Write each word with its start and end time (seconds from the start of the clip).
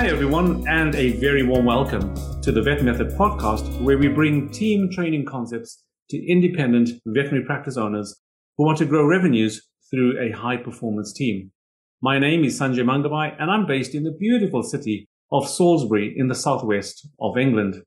Hi, 0.00 0.06
everyone, 0.06 0.66
and 0.66 0.94
a 0.94 1.10
very 1.18 1.42
warm 1.42 1.66
welcome 1.66 2.14
to 2.40 2.50
the 2.50 2.62
Vet 2.62 2.82
Method 2.82 3.08
podcast, 3.18 3.82
where 3.82 3.98
we 3.98 4.08
bring 4.08 4.48
team 4.48 4.88
training 4.90 5.26
concepts 5.26 5.84
to 6.08 6.26
independent 6.26 7.02
veterinary 7.04 7.44
practice 7.44 7.76
owners 7.76 8.18
who 8.56 8.64
want 8.64 8.78
to 8.78 8.86
grow 8.86 9.04
revenues 9.04 9.68
through 9.90 10.18
a 10.18 10.34
high 10.34 10.56
performance 10.56 11.12
team. 11.12 11.52
My 12.00 12.18
name 12.18 12.44
is 12.44 12.58
Sanjay 12.58 12.82
Mangabhai, 12.82 13.36
and 13.38 13.50
I'm 13.50 13.66
based 13.66 13.94
in 13.94 14.04
the 14.04 14.16
beautiful 14.18 14.62
city 14.62 15.06
of 15.30 15.46
Salisbury 15.46 16.14
in 16.16 16.28
the 16.28 16.34
southwest 16.34 17.06
of 17.20 17.36
England. 17.36 17.82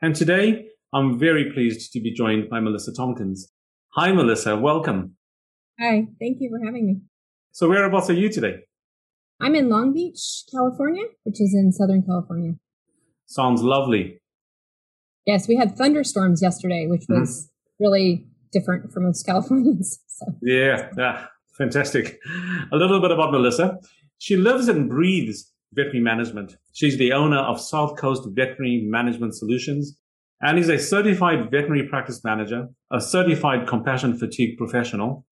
And 0.00 0.16
today, 0.16 0.64
I'm 0.94 1.18
very 1.18 1.52
pleased 1.52 1.92
to 1.92 2.00
be 2.00 2.10
joined 2.10 2.48
by 2.48 2.60
Melissa 2.60 2.94
Tompkins. 2.94 3.52
Hi, 3.96 4.12
Melissa. 4.12 4.56
Welcome. 4.56 5.16
Hi. 5.78 6.06
Thank 6.18 6.38
you 6.40 6.48
for 6.48 6.64
having 6.64 6.86
me. 6.86 6.96
So, 7.52 7.68
whereabouts 7.68 8.08
are 8.08 8.14
you 8.14 8.30
today? 8.30 8.60
I'm 9.40 9.54
in 9.54 9.68
Long 9.68 9.92
Beach, 9.92 10.44
California, 10.50 11.04
which 11.24 11.40
is 11.40 11.54
in 11.54 11.72
Southern 11.72 12.02
California. 12.02 12.54
Sounds 13.26 13.62
lovely. 13.62 14.20
Yes, 15.26 15.48
we 15.48 15.56
had 15.56 15.76
thunderstorms 15.76 16.42
yesterday, 16.42 16.86
which 16.86 17.02
mm-hmm. 17.02 17.20
was 17.20 17.46
mm-hmm. 17.46 17.84
really 17.84 18.26
different 18.52 18.92
for 18.92 19.00
most 19.00 19.24
Californians. 19.24 19.98
So. 20.20 20.26
Yeah, 20.42 20.90
yeah, 20.98 21.28
fantastic. 21.56 22.18
A 22.70 22.76
little 22.76 23.00
bit 23.00 23.10
about 23.10 23.32
Melissa. 23.32 23.78
She 24.18 24.36
lives 24.36 24.68
and 24.68 24.86
breathes 24.86 25.50
veterinary 25.72 26.04
management. 26.04 26.58
She's 26.74 26.98
the 26.98 27.12
owner 27.12 27.38
of 27.38 27.58
South 27.58 27.96
Coast 27.96 28.28
Veterinary 28.34 28.82
Management 28.86 29.34
Solutions 29.34 29.96
and 30.42 30.58
is 30.58 30.68
a 30.68 30.78
certified 30.78 31.50
veterinary 31.50 31.88
practice 31.88 32.22
manager, 32.22 32.68
a 32.92 33.00
certified 33.00 33.66
compassion 33.66 34.18
fatigue 34.18 34.58
professional, 34.58 35.24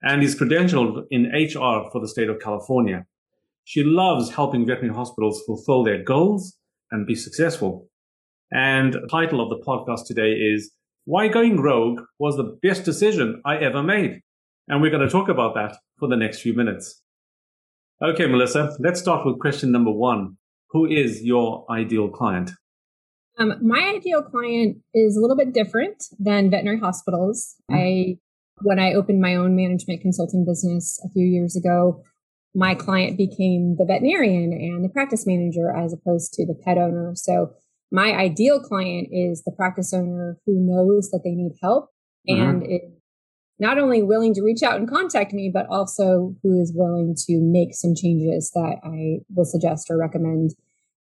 and 0.00 0.22
is 0.22 0.38
credentialed 0.38 1.04
in 1.10 1.24
HR 1.24 1.90
for 1.90 2.00
the 2.00 2.08
state 2.08 2.28
of 2.28 2.38
California. 2.38 3.04
She 3.68 3.82
loves 3.82 4.30
helping 4.30 4.64
veterinary 4.64 4.94
hospitals 4.94 5.42
fulfill 5.44 5.82
their 5.82 6.00
goals 6.00 6.56
and 6.92 7.04
be 7.04 7.16
successful. 7.16 7.88
And 8.52 8.92
the 8.92 9.08
title 9.10 9.40
of 9.40 9.48
the 9.48 9.64
podcast 9.66 10.06
today 10.06 10.34
is 10.34 10.70
Why 11.04 11.26
Going 11.26 11.60
Rogue 11.60 12.00
Was 12.20 12.36
the 12.36 12.56
Best 12.62 12.84
Decision 12.84 13.42
I 13.44 13.56
Ever 13.56 13.82
Made. 13.82 14.20
And 14.68 14.80
we're 14.80 14.92
going 14.92 15.02
to 15.02 15.10
talk 15.10 15.28
about 15.28 15.56
that 15.56 15.78
for 15.98 16.08
the 16.08 16.14
next 16.14 16.42
few 16.42 16.54
minutes. 16.54 17.02
Okay, 18.00 18.26
Melissa, 18.26 18.76
let's 18.78 19.00
start 19.00 19.26
with 19.26 19.40
question 19.40 19.72
number 19.72 19.90
one. 19.90 20.36
Who 20.70 20.86
is 20.86 21.24
your 21.24 21.66
ideal 21.68 22.08
client? 22.08 22.52
Um, 23.36 23.54
my 23.60 23.94
ideal 23.96 24.22
client 24.22 24.76
is 24.94 25.16
a 25.16 25.20
little 25.20 25.36
bit 25.36 25.52
different 25.52 26.04
than 26.20 26.50
veterinary 26.50 26.78
hospitals. 26.78 27.56
Mm-hmm. 27.68 27.82
I, 27.82 28.18
when 28.62 28.78
I 28.78 28.92
opened 28.92 29.20
my 29.20 29.34
own 29.34 29.56
management 29.56 30.02
consulting 30.02 30.44
business 30.44 31.00
a 31.04 31.08
few 31.10 31.26
years 31.26 31.56
ago, 31.56 32.04
my 32.56 32.74
client 32.74 33.18
became 33.18 33.76
the 33.78 33.84
veterinarian 33.84 34.50
and 34.50 34.82
the 34.82 34.88
practice 34.88 35.26
manager 35.26 35.76
as 35.76 35.92
opposed 35.92 36.32
to 36.32 36.46
the 36.46 36.58
pet 36.64 36.78
owner. 36.78 37.12
So 37.14 37.50
my 37.92 38.12
ideal 38.14 38.60
client 38.60 39.08
is 39.12 39.42
the 39.44 39.52
practice 39.52 39.92
owner 39.92 40.38
who 40.46 40.54
knows 40.56 41.10
that 41.10 41.20
they 41.22 41.32
need 41.32 41.52
help 41.62 41.90
mm-hmm. 42.28 42.42
and 42.42 42.62
is 42.66 42.80
not 43.58 43.78
only 43.78 44.02
willing 44.02 44.32
to 44.34 44.42
reach 44.42 44.62
out 44.62 44.76
and 44.76 44.88
contact 44.88 45.34
me, 45.34 45.50
but 45.52 45.66
also 45.68 46.34
who 46.42 46.58
is 46.58 46.72
willing 46.74 47.14
to 47.26 47.38
make 47.42 47.74
some 47.74 47.94
changes 47.94 48.50
that 48.54 48.76
I 48.82 49.24
will 49.34 49.44
suggest 49.44 49.88
or 49.90 49.98
recommend. 49.98 50.52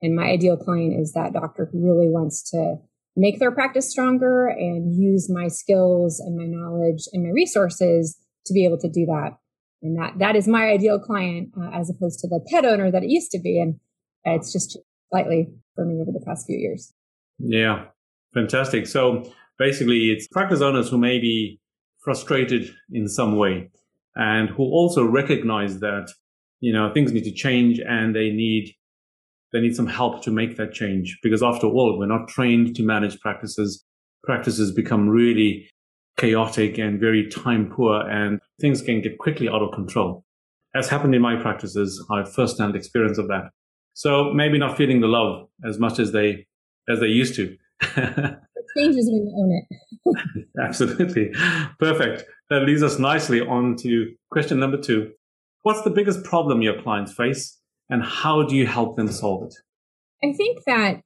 And 0.03 0.15
my 0.15 0.25
ideal 0.25 0.55
client 0.55 0.99
is 0.99 1.13
that 1.13 1.33
doctor 1.33 1.67
who 1.71 1.83
really 1.83 2.09
wants 2.09 2.47
to 2.51 2.75
make 3.15 3.39
their 3.39 3.51
practice 3.51 3.89
stronger 3.89 4.47
and 4.47 4.95
use 4.95 5.31
my 5.31 5.47
skills 5.47 6.19
and 6.19 6.37
my 6.37 6.45
knowledge 6.45 7.05
and 7.11 7.23
my 7.23 7.29
resources 7.29 8.19
to 8.45 8.53
be 8.53 8.65
able 8.65 8.77
to 8.77 8.89
do 8.89 9.07
that 9.07 9.37
and 9.81 9.97
that 9.97 10.19
that 10.19 10.35
is 10.35 10.47
my 10.47 10.65
ideal 10.65 10.99
client 10.99 11.49
uh, 11.59 11.69
as 11.73 11.89
opposed 11.89 12.19
to 12.19 12.27
the 12.27 12.43
pet 12.51 12.65
owner 12.65 12.91
that 12.91 13.03
it 13.03 13.09
used 13.09 13.31
to 13.31 13.39
be. 13.39 13.59
And 13.59 13.79
it's 14.25 14.51
just 14.51 14.77
slightly 15.09 15.49
for 15.75 15.85
me 15.85 16.01
over 16.01 16.11
the 16.11 16.23
past 16.25 16.45
few 16.45 16.57
years. 16.57 16.93
Yeah. 17.39 17.85
Fantastic. 18.33 18.87
So 18.87 19.31
basically 19.57 20.11
it's 20.11 20.27
practice 20.27 20.61
owners 20.61 20.89
who 20.89 20.97
may 20.97 21.19
be 21.19 21.59
frustrated 21.99 22.73
in 22.91 23.07
some 23.07 23.37
way 23.37 23.69
and 24.15 24.49
who 24.49 24.63
also 24.63 25.05
recognize 25.05 25.79
that 25.79 26.11
you 26.59 26.73
know 26.73 26.93
things 26.93 27.11
need 27.13 27.23
to 27.23 27.31
change 27.31 27.79
and 27.79 28.15
they 28.15 28.29
need 28.29 28.75
they 29.51 29.61
need 29.61 29.75
some 29.75 29.87
help 29.87 30.21
to 30.23 30.31
make 30.31 30.57
that 30.57 30.73
change. 30.73 31.17
Because 31.23 31.41
after 31.41 31.67
all 31.67 31.97
we're 31.97 32.05
not 32.05 32.27
trained 32.27 32.75
to 32.75 32.83
manage 32.83 33.19
practices. 33.19 33.83
Practices 34.25 34.73
become 34.73 35.07
really 35.07 35.69
chaotic 36.19 36.77
and 36.77 36.99
very 36.99 37.29
time 37.29 37.71
poor 37.73 38.07
and 38.09 38.39
things 38.59 38.81
can 38.81 39.01
get 39.01 39.17
quickly 39.17 39.47
out 39.47 39.61
of 39.61 39.73
control. 39.73 40.25
As 40.75 40.89
happened 40.89 41.15
in 41.15 41.21
my 41.21 41.41
practices, 41.41 42.05
I 42.11 42.19
have 42.19 42.33
firsthand 42.33 42.75
experience 42.75 43.17
of 43.17 43.27
that. 43.27 43.49
So 43.93 44.31
maybe 44.33 44.59
not 44.59 44.77
feeling 44.77 45.01
the 45.01 45.07
love 45.07 45.47
as 45.67 45.79
much 45.79 45.99
as 45.99 46.11
they 46.11 46.45
as 46.87 46.99
they 46.99 47.07
used 47.07 47.35
to. 47.35 47.55
it 47.81 48.65
changes 48.77 49.09
when 49.09 49.25
you 49.25 49.33
own 49.37 49.51
it. 49.51 50.45
Absolutely. 50.63 51.31
Perfect. 51.79 52.25
That 52.49 52.63
leads 52.63 52.83
us 52.83 52.99
nicely 52.99 53.41
on 53.41 53.75
to 53.77 54.13
question 54.31 54.59
number 54.59 54.77
two. 54.77 55.11
What's 55.63 55.81
the 55.83 55.89
biggest 55.89 56.23
problem 56.23 56.61
your 56.61 56.81
clients 56.81 57.13
face 57.13 57.59
and 57.89 58.03
how 58.03 58.43
do 58.43 58.55
you 58.55 58.65
help 58.65 58.95
them 58.95 59.07
solve 59.07 59.43
it? 59.43 59.55
I 60.23 60.33
think 60.33 60.63
that 60.65 61.01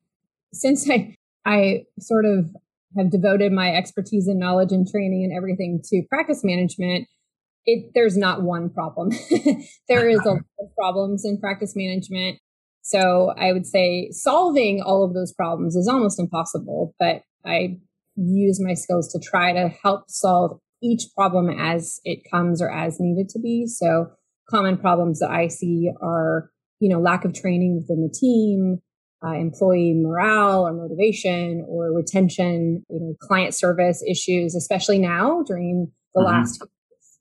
since 0.53 0.89
I 0.89 1.15
I 1.45 1.85
sort 1.99 2.25
of 2.25 2.55
have 2.97 3.11
devoted 3.11 3.51
my 3.51 3.73
expertise 3.73 4.27
and 4.27 4.39
knowledge 4.39 4.71
and 4.71 4.87
training 4.87 5.23
and 5.23 5.35
everything 5.35 5.81
to 5.85 6.03
practice 6.09 6.41
management, 6.43 7.07
it 7.65 7.91
there's 7.93 8.17
not 8.17 8.43
one 8.43 8.69
problem. 8.69 9.09
there 9.87 10.09
is 10.09 10.19
a 10.19 10.21
uh-huh. 10.21 10.29
lot 10.31 10.41
of 10.59 10.75
problems 10.77 11.23
in 11.25 11.39
practice 11.39 11.73
management. 11.75 12.39
So 12.81 13.33
I 13.37 13.53
would 13.53 13.65
say 13.65 14.09
solving 14.11 14.81
all 14.81 15.05
of 15.05 15.13
those 15.13 15.33
problems 15.33 15.75
is 15.75 15.87
almost 15.87 16.19
impossible, 16.19 16.93
but 16.99 17.21
I 17.45 17.77
use 18.15 18.59
my 18.61 18.73
skills 18.73 19.07
to 19.13 19.19
try 19.19 19.53
to 19.53 19.69
help 19.69 20.09
solve 20.09 20.59
each 20.81 21.03
problem 21.15 21.49
as 21.49 21.99
it 22.03 22.19
comes 22.29 22.61
or 22.61 22.69
as 22.69 22.97
needed 22.99 23.29
to 23.29 23.39
be. 23.39 23.65
So 23.67 24.07
common 24.49 24.77
problems 24.77 25.19
that 25.19 25.31
I 25.31 25.47
see 25.47 25.89
are, 26.01 26.51
you 26.79 26.89
know, 26.89 26.99
lack 26.99 27.23
of 27.23 27.33
training 27.33 27.77
within 27.77 28.03
the 28.03 28.13
team, 28.13 28.79
uh, 29.25 29.33
employee 29.33 29.93
morale 29.95 30.67
or 30.67 30.73
motivation 30.73 31.65
or 31.67 31.93
retention, 31.93 32.83
you 32.89 32.99
know, 32.99 33.15
client 33.21 33.53
service 33.53 34.03
issues, 34.09 34.55
especially 34.55 34.99
now 34.99 35.43
during 35.43 35.91
the 36.13 36.21
mm-hmm. 36.21 36.27
last 36.27 36.63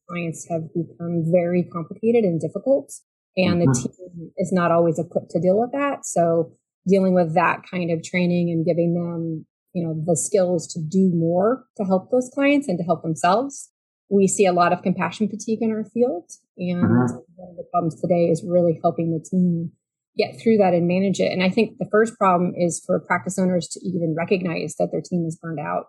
clients 0.09 0.47
have 0.51 0.62
become 0.75 1.25
very 1.33 1.62
complicated 1.62 2.25
and 2.25 2.41
difficult. 2.41 2.93
And 3.37 3.62
mm-hmm. 3.62 3.73
the 3.73 3.89
team 3.89 4.33
is 4.37 4.53
not 4.53 4.71
always 4.71 4.99
equipped 4.99 5.31
to 5.31 5.41
deal 5.41 5.59
with 5.59 5.73
that. 5.73 6.05
So 6.05 6.53
dealing 6.87 7.15
with 7.15 7.35
that 7.35 7.62
kind 7.71 7.91
of 7.91 8.03
training 8.03 8.51
and 8.51 8.67
giving 8.67 8.95
them, 8.95 9.47
you 9.73 9.87
know, 9.87 9.95
the 10.05 10.17
skills 10.17 10.67
to 10.75 10.81
do 10.81 11.11
more 11.15 11.65
to 11.77 11.85
help 11.85 12.11
those 12.11 12.31
clients 12.35 12.69
and 12.69 12.79
to 12.79 12.85
help 12.85 13.03
themselves. 13.03 13.71
We 14.11 14.29
see 14.29 14.45
a 14.45 14.53
lot 14.53 14.73
of 14.73 14.83
compassion 14.83 15.29
fatigue 15.29 15.61
in 15.62 15.71
our 15.71 15.85
field. 15.85 16.31
And 16.59 16.85
mm-hmm. 16.85 17.17
one 17.37 17.51
of 17.51 17.57
the 17.57 17.65
problems 17.73 18.01
today 18.01 18.29
is 18.29 18.45
really 18.47 18.79
helping 18.83 19.12
the 19.12 19.25
team 19.25 19.73
get 20.17 20.41
through 20.41 20.59
that 20.59 20.75
and 20.75 20.87
manage 20.87 21.21
it. 21.21 21.33
And 21.33 21.43
I 21.43 21.49
think 21.49 21.78
the 21.78 21.89
first 21.91 22.19
problem 22.19 22.53
is 22.56 22.83
for 22.84 23.00
practice 23.00 23.39
owners 23.39 23.69
to 23.69 23.81
even 23.81 24.15
recognize 24.17 24.77
that 24.78 24.89
their 24.93 25.00
team 25.00 25.25
is 25.27 25.39
burned 25.41 25.61
out. 25.61 25.87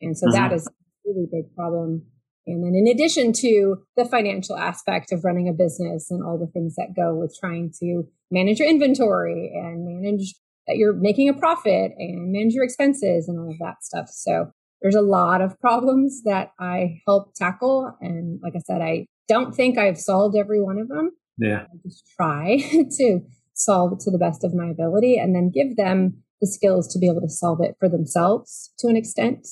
And 0.00 0.16
so 0.16 0.26
mm-hmm. 0.26 0.36
that 0.36 0.52
is 0.52 0.66
a 0.66 0.70
really 1.04 1.26
big 1.30 1.54
problem. 1.54 2.02
And 2.46 2.64
then 2.64 2.74
in 2.74 2.88
addition 2.88 3.32
to 3.34 3.76
the 3.96 4.04
financial 4.04 4.56
aspect 4.56 5.12
of 5.12 5.24
running 5.24 5.48
a 5.48 5.52
business 5.52 6.10
and 6.10 6.22
all 6.24 6.38
the 6.38 6.50
things 6.50 6.74
that 6.76 6.96
go 6.96 7.14
with 7.14 7.36
trying 7.38 7.72
to 7.80 8.04
manage 8.30 8.58
your 8.58 8.68
inventory 8.68 9.52
and 9.54 9.86
manage 9.86 10.34
that 10.66 10.76
you're 10.76 10.94
making 10.94 11.28
a 11.28 11.34
profit 11.34 11.92
and 11.98 12.32
manage 12.32 12.54
your 12.54 12.64
expenses 12.64 13.28
and 13.28 13.38
all 13.38 13.50
of 13.50 13.58
that 13.58 13.82
stuff. 13.82 14.08
So 14.08 14.50
there's 14.82 14.94
a 14.96 15.02
lot 15.02 15.42
of 15.42 15.58
problems 15.60 16.22
that 16.24 16.52
I 16.58 17.00
help 17.06 17.34
tackle. 17.34 17.94
And 18.00 18.40
like 18.42 18.54
I 18.56 18.60
said, 18.60 18.80
I 18.80 19.06
don't 19.28 19.54
think 19.54 19.78
I've 19.78 19.98
solved 19.98 20.36
every 20.36 20.60
one 20.60 20.78
of 20.78 20.88
them. 20.88 21.10
Yeah. 21.38 21.62
I 21.62 21.76
just 21.84 22.04
try 22.16 22.56
to 22.98 23.20
solve 23.64 23.92
it 23.92 24.00
to 24.00 24.10
the 24.10 24.18
best 24.18 24.44
of 24.44 24.54
my 24.54 24.68
ability 24.68 25.16
and 25.16 25.34
then 25.34 25.50
give 25.50 25.76
them 25.76 26.22
the 26.40 26.46
skills 26.46 26.88
to 26.92 26.98
be 26.98 27.08
able 27.08 27.20
to 27.20 27.28
solve 27.28 27.60
it 27.60 27.76
for 27.78 27.88
themselves 27.88 28.72
to 28.78 28.88
an 28.88 28.96
extent. 28.96 29.46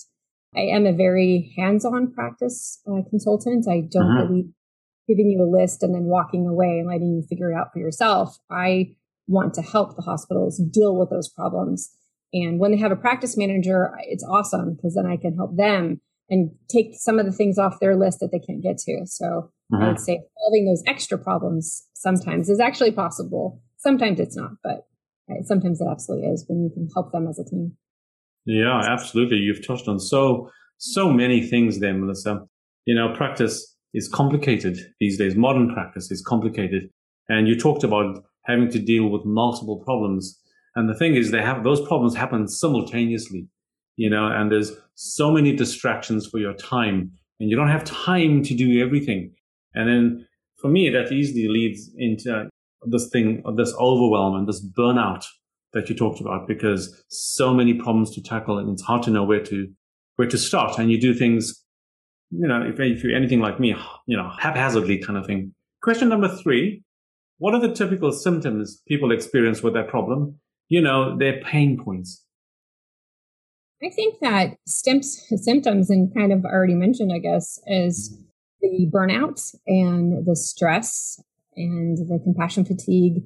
I 0.56 0.60
am 0.60 0.86
a 0.86 0.92
very 0.92 1.52
hands-on 1.56 2.12
practice 2.12 2.80
uh, 2.90 3.02
consultant. 3.10 3.66
I 3.68 3.82
don't 3.90 4.10
uh-huh. 4.10 4.26
believe 4.26 4.46
giving 5.06 5.30
you 5.30 5.42
a 5.42 5.50
list 5.50 5.82
and 5.82 5.94
then 5.94 6.04
walking 6.04 6.46
away 6.46 6.78
and 6.78 6.86
letting 6.86 7.14
you 7.14 7.22
figure 7.28 7.50
it 7.50 7.56
out 7.56 7.72
for 7.72 7.78
yourself. 7.78 8.36
I 8.50 8.94
want 9.26 9.54
to 9.54 9.62
help 9.62 9.96
the 9.96 10.02
hospitals 10.02 10.60
deal 10.70 10.96
with 10.96 11.10
those 11.10 11.28
problems. 11.28 11.90
And 12.32 12.58
when 12.58 12.72
they 12.72 12.78
have 12.78 12.92
a 12.92 12.96
practice 12.96 13.36
manager, 13.36 13.94
it's 14.02 14.24
awesome 14.24 14.74
because 14.74 14.94
then 14.94 15.06
I 15.06 15.16
can 15.16 15.34
help 15.34 15.56
them 15.56 16.00
and 16.30 16.50
take 16.70 16.94
some 16.94 17.18
of 17.18 17.24
the 17.24 17.32
things 17.32 17.58
off 17.58 17.80
their 17.80 17.96
list 17.96 18.20
that 18.20 18.30
they 18.32 18.38
can't 18.38 18.62
get 18.62 18.76
to. 18.78 19.02
So 19.06 19.50
uh-huh. 19.72 19.84
I 19.84 19.88
would 19.88 20.00
say 20.00 20.20
solving 20.38 20.66
those 20.66 20.82
extra 20.86 21.18
problems 21.18 21.86
sometimes 21.94 22.50
is 22.50 22.60
actually 22.60 22.92
possible 22.92 23.62
Sometimes 23.78 24.20
it's 24.20 24.36
not, 24.36 24.52
but 24.62 24.86
sometimes 25.44 25.80
it 25.80 25.88
absolutely 25.90 26.28
is 26.28 26.44
when 26.46 26.62
you 26.62 26.70
can 26.70 26.88
help 26.94 27.12
them 27.12 27.26
as 27.26 27.38
a 27.38 27.44
team. 27.44 27.76
Yeah, 28.44 28.80
absolutely. 28.84 29.38
You've 29.38 29.66
touched 29.66 29.88
on 29.88 29.98
so, 29.98 30.50
so 30.78 31.10
many 31.10 31.46
things 31.46 31.80
there, 31.80 31.94
Melissa. 31.94 32.46
You 32.86 32.94
know, 32.94 33.14
practice 33.14 33.76
is 33.94 34.08
complicated 34.08 34.78
these 35.00 35.18
days. 35.18 35.36
Modern 35.36 35.72
practice 35.72 36.10
is 36.10 36.22
complicated. 36.22 36.90
And 37.28 37.46
you 37.46 37.58
talked 37.58 37.84
about 37.84 38.24
having 38.46 38.70
to 38.70 38.78
deal 38.78 39.08
with 39.08 39.24
multiple 39.24 39.82
problems 39.84 40.40
And 40.78 40.88
the 40.88 40.94
thing 40.94 41.16
is, 41.16 41.32
they 41.32 41.42
have 41.42 41.64
those 41.64 41.80
problems 41.80 42.14
happen 42.14 42.46
simultaneously, 42.46 43.48
you 43.96 44.08
know, 44.08 44.28
and 44.28 44.52
there's 44.52 44.72
so 44.94 45.32
many 45.32 45.54
distractions 45.54 46.24
for 46.24 46.38
your 46.38 46.54
time 46.54 47.10
and 47.40 47.50
you 47.50 47.56
don't 47.56 47.68
have 47.68 47.82
time 47.82 48.44
to 48.44 48.54
do 48.54 48.80
everything. 48.80 49.32
And 49.74 49.88
then 49.88 50.26
for 50.60 50.68
me, 50.68 50.88
that 50.90 51.10
easily 51.10 51.48
leads 51.48 51.90
into 51.96 52.48
this 52.82 53.08
thing, 53.10 53.42
this 53.56 53.74
overwhelm 53.78 54.36
and 54.36 54.48
this 54.48 54.64
burnout 54.64 55.24
that 55.72 55.88
you 55.88 55.94
talked 55.94 56.20
about 56.20 56.48
because 56.48 57.04
so 57.08 57.52
many 57.52 57.74
problems 57.74 58.14
to 58.14 58.22
tackle 58.22 58.58
and 58.58 58.70
it's 58.70 58.82
hard 58.82 59.02
to 59.02 59.10
know 59.10 59.24
where 59.24 59.42
to, 59.44 59.68
where 60.16 60.28
to 60.28 60.38
start. 60.38 60.78
And 60.78 60.90
you 60.90 61.00
do 61.00 61.14
things, 61.14 61.64
you 62.30 62.46
know, 62.46 62.62
if, 62.62 62.80
if 62.80 63.04
you're 63.04 63.16
anything 63.16 63.40
like 63.40 63.60
me, 63.60 63.74
you 64.06 64.16
know, 64.16 64.30
haphazardly 64.38 64.98
kind 64.98 65.18
of 65.18 65.26
thing. 65.26 65.54
Question 65.82 66.08
number 66.08 66.28
three. 66.28 66.82
What 67.38 67.54
are 67.54 67.60
the 67.60 67.72
typical 67.72 68.10
symptoms 68.10 68.82
people 68.88 69.12
experience 69.12 69.62
with 69.62 69.74
that 69.74 69.88
problem? 69.88 70.40
You 70.68 70.80
know, 70.80 71.16
their 71.16 71.40
pain 71.40 71.80
points. 71.82 72.24
I 73.82 73.90
think 73.90 74.16
that 74.20 74.56
stems, 74.66 75.22
symptoms, 75.36 75.88
and 75.88 76.12
kind 76.12 76.32
of 76.32 76.44
already 76.44 76.74
mentioned, 76.74 77.12
I 77.14 77.18
guess, 77.18 77.60
is 77.66 78.18
the 78.60 78.90
burnout 78.92 79.54
and 79.68 80.26
the 80.26 80.34
stress 80.34 81.22
and 81.58 81.98
the 81.98 82.18
compassion 82.22 82.64
fatigue, 82.64 83.24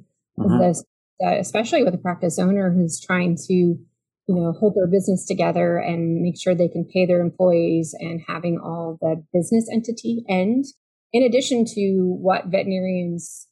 this, 0.59 0.85
uh, 1.25 1.37
especially 1.39 1.85
with 1.85 1.95
a 1.95 1.99
practice 1.99 2.39
owner 2.39 2.73
who's 2.73 2.99
trying 2.99 3.37
to, 3.47 3.53
you 3.53 3.79
know, 4.29 4.53
hold 4.53 4.75
their 4.75 4.87
business 4.87 5.27
together 5.27 5.77
and 5.77 6.23
make 6.23 6.41
sure 6.41 6.55
they 6.55 6.69
can 6.69 6.85
pay 6.85 7.05
their 7.07 7.21
employees 7.21 7.95
and 7.99 8.23
having 8.27 8.59
all 8.59 8.99
the 9.01 9.23
business 9.33 9.69
entity 9.71 10.25
end. 10.29 10.65
In 11.13 11.23
addition 11.23 11.67
to 11.75 12.17
what 12.21 12.47
veterinarians, 12.47 13.47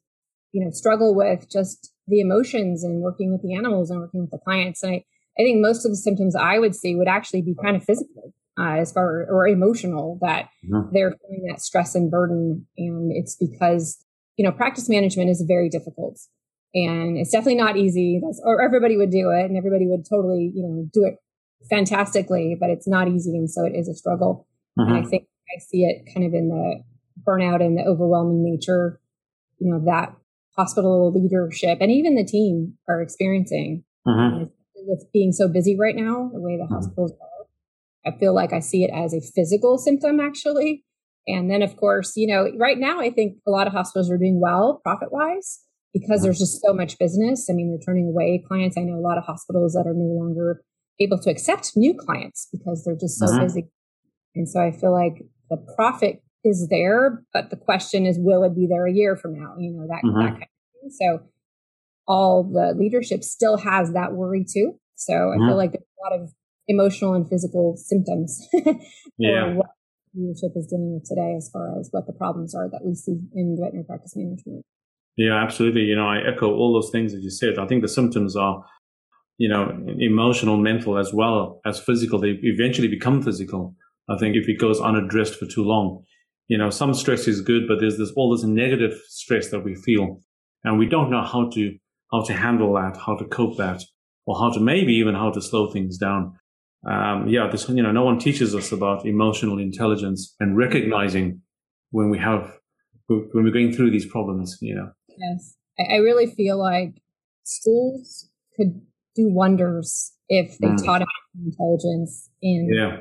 you 0.52 0.64
know, 0.64 0.70
struggle 0.70 1.14
with, 1.14 1.50
just 1.50 1.92
the 2.08 2.20
emotions 2.20 2.82
and 2.82 3.02
working 3.02 3.30
with 3.30 3.42
the 3.42 3.54
animals 3.54 3.90
and 3.90 4.00
working 4.00 4.22
with 4.22 4.30
the 4.30 4.38
clients. 4.38 4.82
And 4.82 4.94
I, 4.94 5.04
I 5.38 5.42
think 5.42 5.60
most 5.60 5.84
of 5.84 5.92
the 5.92 5.96
symptoms 5.96 6.34
I 6.34 6.58
would 6.58 6.74
see 6.74 6.96
would 6.96 7.08
actually 7.08 7.42
be 7.42 7.54
kind 7.62 7.76
of 7.76 7.84
physical, 7.84 8.32
uh, 8.58 8.78
as 8.78 8.92
far 8.92 9.26
or 9.30 9.46
emotional 9.46 10.18
that 10.22 10.48
mm-hmm. 10.64 10.92
they're 10.92 11.16
feeling 11.20 11.46
that 11.48 11.60
stress 11.60 11.94
and 11.94 12.10
burden, 12.10 12.66
and 12.76 13.12
it's 13.14 13.36
because 13.36 14.04
you 14.40 14.44
know 14.44 14.52
practice 14.52 14.88
management 14.88 15.28
is 15.28 15.44
very 15.46 15.68
difficult, 15.68 16.18
and 16.72 17.18
it's 17.18 17.30
definitely 17.30 17.60
not 17.60 17.76
easy. 17.76 18.20
That's, 18.24 18.40
or 18.42 18.62
everybody 18.62 18.96
would 18.96 19.10
do 19.10 19.30
it, 19.30 19.44
and 19.44 19.56
everybody 19.56 19.86
would 19.86 20.06
totally 20.08 20.50
you 20.54 20.62
know 20.62 20.88
do 20.94 21.04
it 21.04 21.16
fantastically, 21.68 22.56
but 22.58 22.70
it's 22.70 22.88
not 22.88 23.06
easy, 23.08 23.36
and 23.36 23.50
so 23.50 23.66
it 23.66 23.74
is 23.76 23.86
a 23.86 23.94
struggle. 23.94 24.48
Mm-hmm. 24.78 24.88
And 24.88 24.96
I 24.96 25.00
mm-hmm. 25.02 25.10
think 25.10 25.24
I 25.54 25.60
see 25.60 25.84
it 25.84 26.08
kind 26.14 26.26
of 26.26 26.32
in 26.32 26.48
the 26.48 26.82
burnout 27.22 27.60
and 27.60 27.76
the 27.76 27.82
overwhelming 27.82 28.42
nature, 28.42 28.98
you 29.58 29.70
know, 29.70 29.84
that 29.84 30.16
hospital 30.56 31.12
leadership 31.12 31.78
and 31.82 31.92
even 31.92 32.14
the 32.14 32.24
team 32.24 32.78
are 32.88 33.02
experiencing. 33.02 33.84
Mm-hmm 34.08 34.44
with 34.86 35.06
being 35.12 35.32
so 35.32 35.48
busy 35.48 35.76
right 35.78 35.96
now, 35.96 36.30
the 36.32 36.40
way 36.40 36.56
the 36.56 36.64
mm-hmm. 36.64 36.74
hospitals 36.74 37.12
are. 37.12 37.26
I 38.06 38.16
feel 38.18 38.34
like 38.34 38.52
I 38.52 38.60
see 38.60 38.84
it 38.84 38.90
as 38.94 39.12
a 39.12 39.20
physical 39.20 39.78
symptom 39.78 40.20
actually. 40.20 40.84
And 41.32 41.50
then 41.50 41.62
of 41.62 41.76
course, 41.76 42.12
you 42.16 42.26
know, 42.26 42.50
right 42.58 42.78
now 42.78 43.00
I 43.00 43.10
think 43.10 43.38
a 43.46 43.50
lot 43.50 43.66
of 43.66 43.72
hospitals 43.72 44.10
are 44.10 44.18
doing 44.18 44.40
well 44.40 44.80
profit 44.82 45.12
wise 45.12 45.60
because 45.92 46.20
mm-hmm. 46.20 46.24
there's 46.24 46.38
just 46.38 46.60
so 46.62 46.72
much 46.72 46.98
business. 46.98 47.48
I 47.50 47.54
mean, 47.54 47.70
they're 47.70 47.84
turning 47.84 48.08
away 48.08 48.42
clients. 48.46 48.76
I 48.76 48.82
know 48.82 48.98
a 48.98 49.00
lot 49.00 49.18
of 49.18 49.24
hospitals 49.24 49.72
that 49.72 49.86
are 49.86 49.94
no 49.94 50.04
longer 50.04 50.62
able 51.00 51.18
to 51.20 51.30
accept 51.30 51.72
new 51.76 51.94
clients 51.94 52.48
because 52.52 52.84
they're 52.84 52.96
just 52.96 53.18
so 53.18 53.26
mm-hmm. 53.26 53.44
busy. 53.44 53.68
And 54.34 54.48
so 54.48 54.60
I 54.60 54.70
feel 54.70 54.92
like 54.92 55.24
the 55.48 55.56
profit 55.76 56.22
is 56.44 56.68
there, 56.70 57.22
but 57.32 57.50
the 57.50 57.56
question 57.56 58.06
is, 58.06 58.18
will 58.18 58.44
it 58.44 58.54
be 58.54 58.66
there 58.68 58.86
a 58.86 58.92
year 58.92 59.16
from 59.16 59.34
now? 59.34 59.54
You 59.58 59.72
know, 59.72 59.86
that, 59.88 60.02
mm-hmm. 60.04 60.18
that 60.18 60.30
kind 60.30 60.42
of 60.42 60.80
thing. 60.80 60.90
So 60.90 61.20
all 62.06 62.44
the 62.44 62.74
leadership 62.78 63.22
still 63.24 63.56
has 63.56 63.92
that 63.92 64.12
worry 64.12 64.44
too. 64.44 64.78
So 64.96 65.14
I 65.14 65.16
mm-hmm. 65.16 65.48
feel 65.48 65.56
like 65.56 65.72
there's 65.72 65.84
a 65.84 66.14
lot 66.14 66.20
of 66.20 66.30
emotional 66.68 67.14
and 67.14 67.28
physical 67.28 67.74
symptoms 67.76 68.46
yeah. 69.18 69.54
what 69.54 69.70
leadership 70.14 70.52
is 70.56 70.66
dealing 70.66 70.94
with 70.94 71.08
today 71.08 71.34
as 71.36 71.50
far 71.52 71.78
as 71.78 71.88
what 71.92 72.06
the 72.06 72.12
problems 72.12 72.54
are 72.54 72.68
that 72.70 72.84
we 72.84 72.94
see 72.94 73.18
in 73.34 73.56
veterinary 73.58 73.84
practice 73.84 74.14
management. 74.16 74.64
Yeah, 75.16 75.42
absolutely. 75.42 75.82
You 75.82 75.96
know, 75.96 76.08
I 76.08 76.18
echo 76.18 76.54
all 76.54 76.72
those 76.72 76.90
things 76.90 77.12
that 77.12 77.22
you 77.22 77.30
said. 77.30 77.58
I 77.58 77.66
think 77.66 77.82
the 77.82 77.88
symptoms 77.88 78.36
are, 78.36 78.64
you 79.38 79.48
know, 79.48 79.70
emotional, 79.98 80.56
mental, 80.56 80.98
as 80.98 81.12
well 81.12 81.60
as 81.66 81.80
physical. 81.80 82.18
They 82.18 82.38
eventually 82.42 82.88
become 82.88 83.22
physical. 83.22 83.74
I 84.08 84.16
think 84.18 84.36
if 84.36 84.48
it 84.48 84.58
goes 84.58 84.80
unaddressed 84.80 85.34
for 85.34 85.46
too 85.46 85.64
long, 85.64 86.04
you 86.48 86.58
know, 86.58 86.70
some 86.70 86.94
stress 86.94 87.28
is 87.28 87.42
good, 87.42 87.68
but 87.68 87.78
there's 87.80 87.96
this 87.96 88.12
all 88.16 88.34
this 88.34 88.44
negative 88.44 89.00
stress 89.06 89.50
that 89.50 89.60
we 89.60 89.74
feel, 89.74 90.20
and 90.64 90.78
we 90.78 90.86
don't 90.86 91.10
know 91.10 91.22
how 91.22 91.48
to 91.50 91.76
how 92.12 92.22
to 92.24 92.32
handle 92.32 92.74
that, 92.74 92.96
how 92.96 93.16
to 93.16 93.24
cope 93.26 93.56
that, 93.58 93.84
or 94.26 94.36
how 94.36 94.50
to 94.50 94.58
maybe 94.58 94.94
even 94.94 95.14
how 95.14 95.30
to 95.30 95.40
slow 95.40 95.70
things 95.70 95.96
down. 95.96 96.34
Um, 96.88 97.28
yeah, 97.28 97.48
this, 97.50 97.68
you 97.68 97.82
know, 97.82 97.92
no 97.92 98.04
one 98.04 98.18
teaches 98.18 98.54
us 98.54 98.72
about 98.72 99.06
emotional 99.06 99.58
intelligence 99.58 100.34
and 100.40 100.56
recognizing 100.56 101.42
when 101.90 102.10
we 102.10 102.18
have, 102.18 102.58
when 103.06 103.44
we're 103.44 103.50
going 103.50 103.72
through 103.72 103.90
these 103.90 104.06
problems, 104.06 104.58
you 104.60 104.74
know. 104.74 104.90
Yes. 105.08 105.56
I, 105.78 105.94
I 105.94 105.96
really 105.96 106.26
feel 106.26 106.58
like 106.58 106.94
schools 107.44 108.28
could 108.56 108.80
do 109.14 109.28
wonders 109.28 110.12
if 110.28 110.56
they 110.58 110.68
mm. 110.68 110.84
taught 110.84 111.02
intelligence 111.34 112.30
in, 112.40 112.68
yeah. 112.72 112.98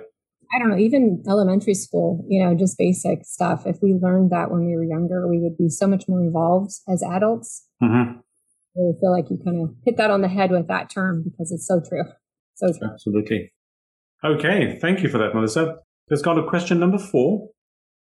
I 0.54 0.60
don't 0.60 0.70
know, 0.70 0.78
even 0.78 1.24
elementary 1.28 1.76
school, 1.76 2.26
you 2.28 2.44
know, 2.44 2.56
just 2.56 2.78
basic 2.78 3.24
stuff. 3.24 3.68
If 3.68 3.78
we 3.84 3.94
learned 3.94 4.32
that 4.32 4.50
when 4.52 4.66
we 4.66 4.76
were 4.76 4.84
younger, 4.84 5.28
we 5.28 5.40
would 5.40 5.58
be 5.58 5.70
so 5.70 5.88
much 5.88 6.06
more 6.08 6.22
involved 6.22 6.72
as 6.90 7.04
adults. 7.04 7.68
Mm-hmm 7.82 8.20
really 8.80 8.98
feel 9.00 9.12
like 9.12 9.30
you 9.30 9.38
kind 9.44 9.62
of 9.62 9.76
hit 9.86 9.98
that 9.98 10.12
on 10.12 10.22
the 10.22 10.28
head 10.28 10.52
with 10.52 10.68
that 10.68 10.90
term 10.90 11.24
because 11.24 11.52
it's 11.52 11.68
so 11.68 11.82
true. 11.88 12.04
So 12.56 12.68
true. 12.68 12.90
Absolutely. 12.92 13.52
Okay. 14.24 14.78
Thank 14.82 15.02
you 15.02 15.10
for 15.10 15.18
that, 15.18 15.34
Melissa. 15.34 15.78
Let's 16.10 16.22
go 16.22 16.34
to 16.34 16.48
question 16.48 16.80
number 16.80 16.98
four. 16.98 17.50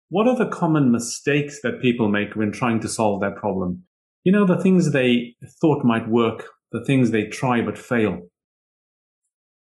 What 0.09 0.27
are 0.27 0.35
the 0.35 0.49
common 0.49 0.91
mistakes 0.91 1.61
that 1.61 1.81
people 1.81 2.09
make 2.09 2.35
when 2.35 2.51
trying 2.51 2.81
to 2.81 2.89
solve 2.89 3.21
that 3.21 3.37
problem? 3.37 3.83
You 4.23 4.33
know, 4.33 4.45
the 4.45 4.61
things 4.61 4.91
they 4.91 5.35
thought 5.61 5.85
might 5.85 6.09
work, 6.09 6.47
the 6.71 6.83
things 6.83 7.11
they 7.11 7.27
try 7.27 7.61
but 7.61 7.77
fail. 7.77 8.19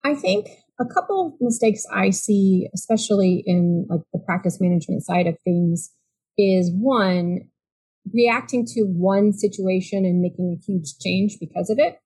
I 0.04 0.14
think 0.14 0.46
a 0.80 0.86
couple 0.86 1.26
of 1.26 1.32
mistakes 1.40 1.84
I 1.94 2.10
see, 2.10 2.68
especially 2.74 3.42
in 3.46 3.86
like 3.90 4.00
the 4.14 4.18
practice 4.18 4.58
management 4.60 5.04
side 5.04 5.26
of 5.26 5.36
things, 5.44 5.90
is 6.38 6.70
one, 6.72 7.40
reacting 8.14 8.64
to 8.74 8.84
one 8.84 9.34
situation 9.34 10.06
and 10.06 10.22
making 10.22 10.56
a 10.58 10.64
huge 10.64 10.98
change 10.98 11.36
because 11.38 11.68
of 11.68 11.78
it. 11.78 11.98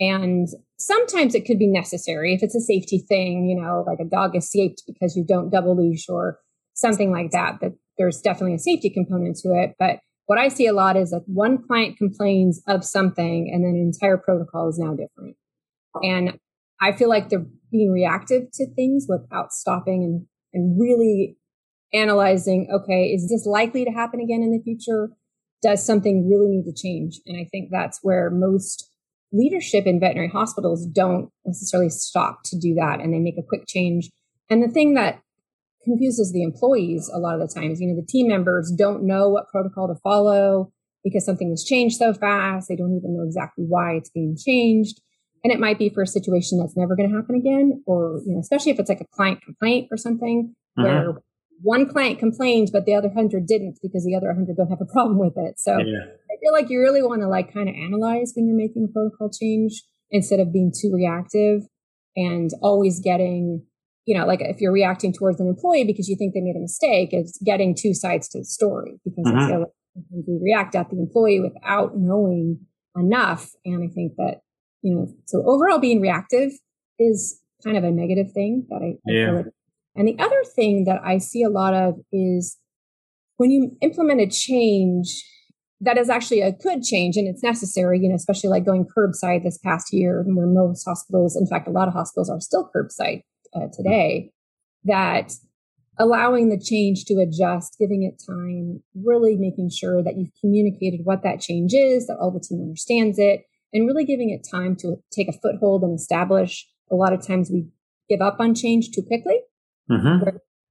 And 0.00 0.48
sometimes 0.78 1.34
it 1.34 1.44
could 1.44 1.58
be 1.58 1.66
necessary 1.66 2.34
if 2.34 2.42
it's 2.42 2.54
a 2.54 2.60
safety 2.60 2.98
thing, 2.98 3.48
you 3.48 3.60
know, 3.60 3.84
like 3.86 4.00
a 4.00 4.08
dog 4.08 4.36
escaped 4.36 4.82
because 4.86 5.16
you 5.16 5.24
don't 5.26 5.50
double 5.50 5.76
leash 5.76 6.08
or 6.08 6.38
something 6.74 7.10
like 7.10 7.30
that, 7.32 7.58
that 7.60 7.72
there's 7.96 8.20
definitely 8.20 8.54
a 8.54 8.58
safety 8.58 8.90
component 8.90 9.36
to 9.36 9.48
it. 9.48 9.74
But 9.78 9.98
what 10.26 10.38
I 10.38 10.48
see 10.48 10.66
a 10.66 10.72
lot 10.72 10.96
is 10.96 11.10
that 11.10 11.24
one 11.26 11.62
client 11.66 11.96
complains 11.96 12.62
of 12.68 12.84
something 12.84 13.50
and 13.52 13.64
then 13.64 13.70
an 13.70 13.92
entire 13.92 14.16
protocol 14.16 14.68
is 14.68 14.78
now 14.78 14.90
different. 14.90 15.36
And 16.02 16.38
I 16.80 16.92
feel 16.92 17.08
like 17.08 17.28
they're 17.28 17.46
being 17.72 17.90
reactive 17.90 18.50
to 18.54 18.74
things 18.74 19.06
without 19.08 19.52
stopping 19.52 20.04
and, 20.04 20.26
and 20.52 20.80
really 20.80 21.36
analyzing, 21.92 22.68
okay, 22.72 23.06
is 23.06 23.28
this 23.28 23.46
likely 23.46 23.84
to 23.84 23.90
happen 23.90 24.20
again 24.20 24.42
in 24.42 24.52
the 24.52 24.62
future? 24.62 25.10
does 25.62 25.84
something 25.84 26.28
really 26.28 26.48
need 26.48 26.64
to 26.64 26.72
change? 26.72 27.20
And 27.26 27.36
I 27.36 27.44
think 27.50 27.70
that's 27.70 28.00
where 28.02 28.30
most 28.30 28.87
leadership 29.32 29.86
in 29.86 30.00
veterinary 30.00 30.28
hospitals 30.28 30.86
don't 30.86 31.30
necessarily 31.44 31.90
stop 31.90 32.42
to 32.44 32.58
do 32.58 32.74
that 32.74 33.00
and 33.00 33.12
they 33.12 33.18
make 33.18 33.38
a 33.38 33.42
quick 33.42 33.66
change. 33.66 34.10
And 34.50 34.62
the 34.62 34.68
thing 34.68 34.94
that 34.94 35.20
confuses 35.84 36.32
the 36.32 36.42
employees 36.42 37.10
a 37.12 37.18
lot 37.18 37.40
of 37.40 37.46
the 37.46 37.52
times, 37.52 37.80
you 37.80 37.88
know, 37.88 37.96
the 37.96 38.06
team 38.06 38.28
members 38.28 38.72
don't 38.76 39.04
know 39.04 39.28
what 39.28 39.48
protocol 39.48 39.88
to 39.88 40.00
follow 40.00 40.72
because 41.04 41.24
something 41.24 41.50
has 41.50 41.64
changed 41.64 41.96
so 41.96 42.12
fast. 42.12 42.68
They 42.68 42.76
don't 42.76 42.96
even 42.96 43.16
know 43.16 43.24
exactly 43.24 43.64
why 43.64 43.92
it's 43.92 44.10
being 44.10 44.36
changed. 44.36 45.00
And 45.44 45.52
it 45.52 45.60
might 45.60 45.78
be 45.78 45.88
for 45.88 46.02
a 46.02 46.06
situation 46.06 46.58
that's 46.58 46.76
never 46.76 46.96
going 46.96 47.10
to 47.10 47.16
happen 47.16 47.36
again, 47.36 47.82
or, 47.86 48.20
you 48.26 48.32
know, 48.32 48.40
especially 48.40 48.72
if 48.72 48.80
it's 48.80 48.88
like 48.88 49.00
a 49.00 49.06
client 49.12 49.40
complaint 49.40 49.88
or 49.90 49.96
something 49.96 50.54
uh-huh. 50.76 50.84
where 50.84 51.22
one 51.62 51.88
client 51.88 52.18
complained, 52.18 52.70
but 52.72 52.84
the 52.84 52.94
other 52.94 53.10
hundred 53.14 53.46
didn't 53.46 53.78
because 53.82 54.04
the 54.04 54.14
other 54.14 54.32
hundred 54.32 54.56
don't 54.56 54.68
have 54.70 54.80
a 54.80 54.92
problem 54.92 55.18
with 55.18 55.34
it. 55.36 55.58
So 55.58 55.78
yeah. 55.78 56.04
I 56.04 56.36
feel 56.40 56.52
like 56.52 56.70
you 56.70 56.78
really 56.80 57.02
want 57.02 57.22
to 57.22 57.28
like 57.28 57.52
kind 57.52 57.68
of 57.68 57.74
analyze 57.74 58.32
when 58.34 58.46
you're 58.46 58.56
making 58.56 58.86
a 58.88 58.92
protocol 58.92 59.30
change 59.30 59.82
instead 60.10 60.40
of 60.40 60.52
being 60.52 60.72
too 60.72 60.92
reactive 60.94 61.62
and 62.16 62.50
always 62.62 63.00
getting, 63.00 63.64
you 64.06 64.16
know, 64.16 64.26
like 64.26 64.40
if 64.40 64.60
you're 64.60 64.72
reacting 64.72 65.12
towards 65.12 65.40
an 65.40 65.48
employee 65.48 65.84
because 65.84 66.08
you 66.08 66.16
think 66.16 66.34
they 66.34 66.40
made 66.40 66.56
a 66.56 66.60
mistake, 66.60 67.10
it's 67.12 67.38
getting 67.44 67.74
two 67.74 67.94
sides 67.94 68.28
to 68.28 68.38
the 68.38 68.44
story 68.44 69.00
because 69.04 69.26
mm-hmm. 69.26 69.38
I 69.38 69.48
feel 69.48 69.60
like 69.60 69.68
we 70.26 70.38
react 70.40 70.74
at 70.74 70.90
the 70.90 70.98
employee 70.98 71.40
without 71.40 71.96
knowing 71.96 72.60
enough. 72.96 73.50
And 73.64 73.82
I 73.82 73.92
think 73.92 74.12
that, 74.16 74.42
you 74.82 74.94
know, 74.94 75.08
so 75.26 75.42
overall 75.46 75.78
being 75.78 76.00
reactive 76.00 76.52
is 76.98 77.40
kind 77.64 77.76
of 77.76 77.84
a 77.84 77.90
negative 77.90 78.32
thing 78.32 78.66
that 78.70 78.80
I, 78.82 79.10
I 79.10 79.26
feel 79.26 79.34
like 79.36 79.46
and 79.98 80.06
the 80.06 80.18
other 80.22 80.44
thing 80.54 80.84
that 80.84 81.00
I 81.04 81.18
see 81.18 81.42
a 81.42 81.50
lot 81.50 81.74
of 81.74 81.96
is 82.12 82.56
when 83.36 83.50
you 83.50 83.76
implement 83.82 84.20
a 84.20 84.28
change, 84.28 85.24
that 85.80 85.98
is 85.98 86.08
actually 86.08 86.40
a 86.40 86.52
good 86.52 86.82
change 86.82 87.16
and 87.16 87.26
it's 87.26 87.42
necessary, 87.42 87.98
you 88.00 88.08
know, 88.08 88.14
especially 88.14 88.48
like 88.48 88.64
going 88.64 88.86
curbside 88.86 89.42
this 89.42 89.58
past 89.58 89.92
year, 89.92 90.24
where 90.24 90.46
most 90.46 90.84
hospitals, 90.84 91.36
in 91.36 91.46
fact, 91.48 91.66
a 91.66 91.72
lot 91.72 91.88
of 91.88 91.94
hospitals 91.94 92.30
are 92.30 92.40
still 92.40 92.70
curbside 92.74 93.22
uh, 93.54 93.66
today, 93.72 94.30
that 94.84 95.32
allowing 95.98 96.48
the 96.48 96.60
change 96.60 97.04
to 97.06 97.14
adjust, 97.14 97.76
giving 97.78 98.04
it 98.04 98.22
time, 98.24 98.80
really 98.94 99.34
making 99.34 99.68
sure 99.68 100.02
that 100.02 100.16
you've 100.16 100.32
communicated 100.40 101.00
what 101.02 101.24
that 101.24 101.40
change 101.40 101.74
is, 101.74 102.06
that 102.06 102.18
all 102.20 102.30
the 102.30 102.40
team 102.40 102.60
understands 102.60 103.18
it, 103.18 103.42
and 103.72 103.86
really 103.86 104.04
giving 104.04 104.30
it 104.30 104.46
time 104.48 104.76
to 104.76 104.96
take 105.12 105.28
a 105.28 105.32
foothold 105.32 105.82
and 105.82 105.98
establish. 105.98 106.68
A 106.90 106.94
lot 106.94 107.12
of 107.12 107.26
times 107.26 107.50
we 107.50 107.66
give 108.08 108.20
up 108.20 108.36
on 108.38 108.54
change 108.54 108.90
too 108.90 109.02
quickly. 109.02 109.40
Mm-hmm. 109.90 110.24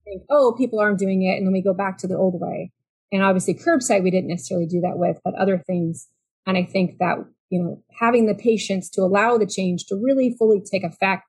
Think, 0.05 0.23
oh, 0.29 0.55
people 0.57 0.79
aren't 0.79 0.99
doing 0.99 1.23
it. 1.23 1.37
And 1.37 1.45
then 1.45 1.53
we 1.53 1.61
go 1.61 1.73
back 1.73 1.97
to 1.99 2.07
the 2.07 2.17
old 2.17 2.39
way. 2.39 2.71
And 3.11 3.23
obviously 3.23 3.53
curbside, 3.53 4.03
we 4.03 4.11
didn't 4.11 4.29
necessarily 4.29 4.67
do 4.67 4.81
that 4.81 4.97
with, 4.97 5.17
but 5.23 5.35
other 5.35 5.63
things. 5.65 6.07
And 6.45 6.57
I 6.57 6.63
think 6.63 6.97
that, 6.99 7.17
you 7.49 7.61
know, 7.61 7.83
having 7.99 8.25
the 8.25 8.35
patience 8.35 8.89
to 8.91 9.01
allow 9.01 9.37
the 9.37 9.45
change 9.45 9.85
to 9.85 9.95
really 9.95 10.35
fully 10.37 10.61
take 10.61 10.83
effect. 10.83 11.23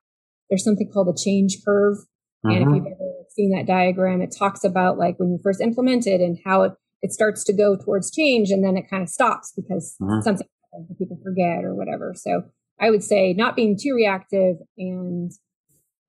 There's 0.49 0.63
something 0.63 0.89
called 0.91 1.09
a 1.09 1.17
change 1.17 1.57
curve. 1.65 1.97
Mm-hmm. 2.45 2.49
And 2.49 2.57
if 2.57 2.63
mm-hmm. 2.67 2.75
you've 2.75 2.85
ever 2.85 3.11
seen 3.29 3.51
that 3.51 3.67
diagram, 3.67 4.21
it 4.21 4.35
talks 4.37 4.63
about 4.63 4.97
like 4.97 5.19
when 5.19 5.29
you 5.29 5.39
first 5.43 5.61
implement 5.61 6.07
it 6.07 6.21
and 6.21 6.37
how 6.45 6.63
it, 6.63 6.73
it 7.01 7.11
starts 7.11 7.43
to 7.45 7.53
go 7.53 7.77
towards 7.77 8.11
change 8.11 8.49
and 8.49 8.63
then 8.63 8.75
it 8.75 8.89
kind 8.89 9.03
of 9.03 9.09
stops 9.09 9.53
because 9.55 9.95
mm-hmm. 10.01 10.21
something 10.21 10.47
people 10.97 11.19
forget 11.23 11.63
or 11.63 11.75
whatever. 11.75 12.13
So 12.15 12.43
I 12.79 12.89
would 12.89 13.03
say 13.03 13.33
not 13.33 13.55
being 13.55 13.77
too 13.79 13.93
reactive 13.93 14.57
and 14.77 15.31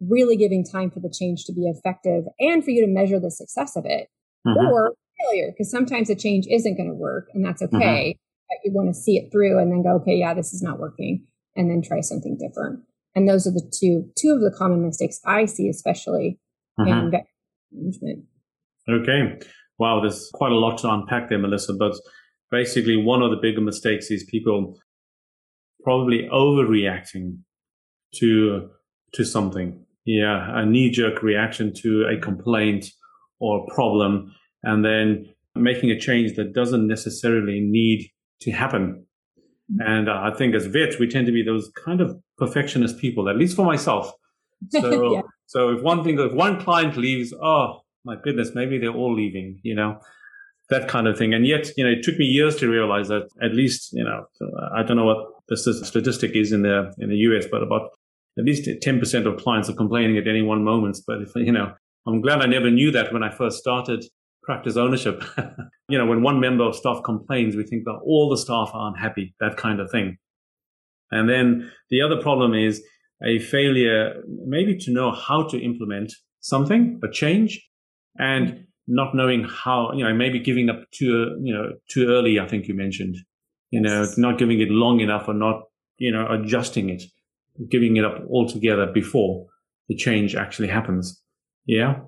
really 0.00 0.36
giving 0.36 0.64
time 0.64 0.90
for 0.90 1.00
the 1.00 1.12
change 1.12 1.44
to 1.44 1.52
be 1.52 1.66
effective 1.66 2.24
and 2.38 2.64
for 2.64 2.70
you 2.70 2.84
to 2.84 2.90
measure 2.90 3.20
the 3.20 3.30
success 3.30 3.76
of 3.76 3.84
it 3.84 4.08
mm-hmm. 4.46 4.66
or 4.66 4.94
failure 5.20 5.50
because 5.50 5.70
sometimes 5.70 6.08
the 6.08 6.16
change 6.16 6.46
isn't 6.50 6.76
going 6.76 6.88
to 6.88 6.94
work 6.94 7.28
and 7.34 7.44
that's 7.44 7.62
mm-hmm. 7.62 7.76
okay. 7.76 8.16
But 8.48 8.58
you 8.64 8.72
want 8.72 8.88
to 8.88 8.94
see 8.94 9.16
it 9.16 9.30
through 9.30 9.58
and 9.58 9.70
then 9.70 9.82
go, 9.82 9.96
okay, 9.96 10.14
yeah, 10.14 10.34
this 10.34 10.52
is 10.52 10.62
not 10.62 10.78
working 10.78 11.26
and 11.54 11.70
then 11.70 11.82
try 11.82 12.00
something 12.00 12.36
different. 12.38 12.80
And 13.14 13.28
those 13.28 13.46
are 13.46 13.52
the 13.52 13.70
two, 13.78 14.08
two 14.18 14.30
of 14.30 14.40
the 14.40 14.56
common 14.56 14.84
mistakes 14.84 15.20
I 15.24 15.44
see, 15.44 15.68
especially 15.68 16.38
mm-hmm. 16.78 17.14
in 17.14 17.22
management. 17.72 18.24
Okay. 18.88 19.38
Wow. 19.78 20.00
There's 20.00 20.30
quite 20.34 20.52
a 20.52 20.56
lot 20.56 20.78
to 20.78 20.90
unpack 20.90 21.28
there, 21.28 21.38
Melissa, 21.38 21.74
but 21.74 21.94
basically 22.50 22.96
one 22.96 23.22
of 23.22 23.30
the 23.30 23.36
bigger 23.36 23.60
mistakes 23.60 24.10
is 24.10 24.24
people 24.24 24.78
probably 25.82 26.28
overreacting 26.32 27.38
to 28.16 28.70
to 29.12 29.24
something 29.24 29.84
yeah 30.04 30.60
a 30.60 30.66
knee 30.66 30.90
jerk 30.90 31.22
reaction 31.22 31.72
to 31.72 32.04
a 32.06 32.20
complaint 32.20 32.90
or 33.38 33.64
a 33.64 33.74
problem 33.74 34.34
and 34.62 34.84
then 34.84 35.26
making 35.54 35.90
a 35.90 35.98
change 35.98 36.36
that 36.36 36.52
doesn't 36.52 36.86
necessarily 36.86 37.60
need 37.60 38.08
to 38.40 38.50
happen 38.50 39.04
and 39.78 40.08
uh, 40.08 40.20
i 40.22 40.34
think 40.36 40.54
as 40.54 40.66
vets 40.66 40.98
we 40.98 41.08
tend 41.08 41.26
to 41.26 41.32
be 41.32 41.42
those 41.42 41.70
kind 41.84 42.00
of 42.00 42.16
perfectionist 42.38 42.98
people 42.98 43.28
at 43.28 43.36
least 43.36 43.56
for 43.56 43.64
myself 43.64 44.12
so 44.70 45.14
yeah. 45.14 45.22
so 45.46 45.70
if 45.70 45.82
one 45.82 46.02
thing 46.04 46.18
if 46.18 46.32
one 46.32 46.60
client 46.60 46.96
leaves 46.96 47.32
oh 47.42 47.80
my 48.04 48.16
goodness 48.22 48.54
maybe 48.54 48.78
they're 48.78 48.94
all 48.94 49.14
leaving 49.14 49.60
you 49.62 49.74
know 49.74 49.98
that 50.70 50.88
kind 50.88 51.06
of 51.06 51.18
thing. 51.18 51.34
And 51.34 51.46
yet, 51.46 51.70
you 51.76 51.84
know, 51.84 51.90
it 51.90 52.02
took 52.02 52.16
me 52.16 52.24
years 52.24 52.56
to 52.56 52.68
realize 52.68 53.08
that 53.08 53.28
at 53.42 53.54
least, 53.54 53.92
you 53.92 54.04
know, 54.04 54.24
I 54.72 54.82
don't 54.82 54.96
know 54.96 55.04
what 55.04 55.26
the 55.48 55.56
statistic 55.56 56.34
is 56.34 56.52
in 56.52 56.62
the 56.62 56.94
in 56.98 57.10
the 57.10 57.16
US, 57.16 57.44
but 57.50 57.62
about 57.62 57.90
at 58.40 58.46
least 58.46 58.68
10% 58.68 59.26
of 59.26 59.42
clients 59.42 59.68
are 59.68 59.74
complaining 59.74 60.16
at 60.16 60.26
any 60.26 60.42
one 60.42 60.64
moment. 60.64 60.98
But 61.06 61.22
if, 61.22 61.30
you 61.36 61.52
know, 61.52 61.72
I'm 62.06 62.20
glad 62.20 62.40
I 62.40 62.46
never 62.46 62.70
knew 62.70 62.90
that 62.90 63.12
when 63.12 63.22
I 63.22 63.30
first 63.30 63.58
started 63.58 64.04
practice 64.42 64.76
ownership. 64.76 65.22
you 65.88 65.98
know, 65.98 66.06
when 66.06 66.22
one 66.22 66.40
member 66.40 66.64
of 66.64 66.74
staff 66.74 67.02
complains, 67.04 67.54
we 67.54 67.64
think 67.64 67.84
that 67.84 68.00
all 68.04 68.28
the 68.28 68.36
staff 68.38 68.70
are 68.72 68.88
unhappy, 68.88 69.34
that 69.40 69.56
kind 69.56 69.80
of 69.80 69.90
thing. 69.90 70.16
And 71.10 71.28
then 71.28 71.70
the 71.90 72.00
other 72.00 72.20
problem 72.20 72.54
is 72.54 72.82
a 73.22 73.38
failure, 73.38 74.22
maybe 74.26 74.76
to 74.78 74.90
know 74.90 75.12
how 75.12 75.46
to 75.48 75.60
implement 75.60 76.12
something, 76.40 77.00
a 77.04 77.10
change, 77.10 77.60
and 78.18 78.66
not 78.86 79.14
knowing 79.14 79.44
how, 79.44 79.92
you 79.92 80.04
know, 80.04 80.14
maybe 80.14 80.40
giving 80.40 80.68
up 80.68 80.78
too, 80.92 81.38
you 81.42 81.54
know, 81.54 81.72
too 81.88 82.08
early. 82.08 82.40
I 82.40 82.48
think 82.48 82.66
you 82.66 82.74
mentioned, 82.74 83.16
you 83.70 83.80
know, 83.80 84.06
not 84.16 84.38
giving 84.38 84.60
it 84.60 84.70
long 84.70 85.00
enough 85.00 85.28
or 85.28 85.34
not, 85.34 85.62
you 85.98 86.10
know, 86.10 86.26
adjusting 86.28 86.88
it, 86.88 87.02
giving 87.70 87.96
it 87.96 88.04
up 88.04 88.22
altogether 88.30 88.86
before 88.86 89.46
the 89.88 89.96
change 89.96 90.34
actually 90.34 90.68
happens. 90.68 91.22
Yeah. 91.66 92.00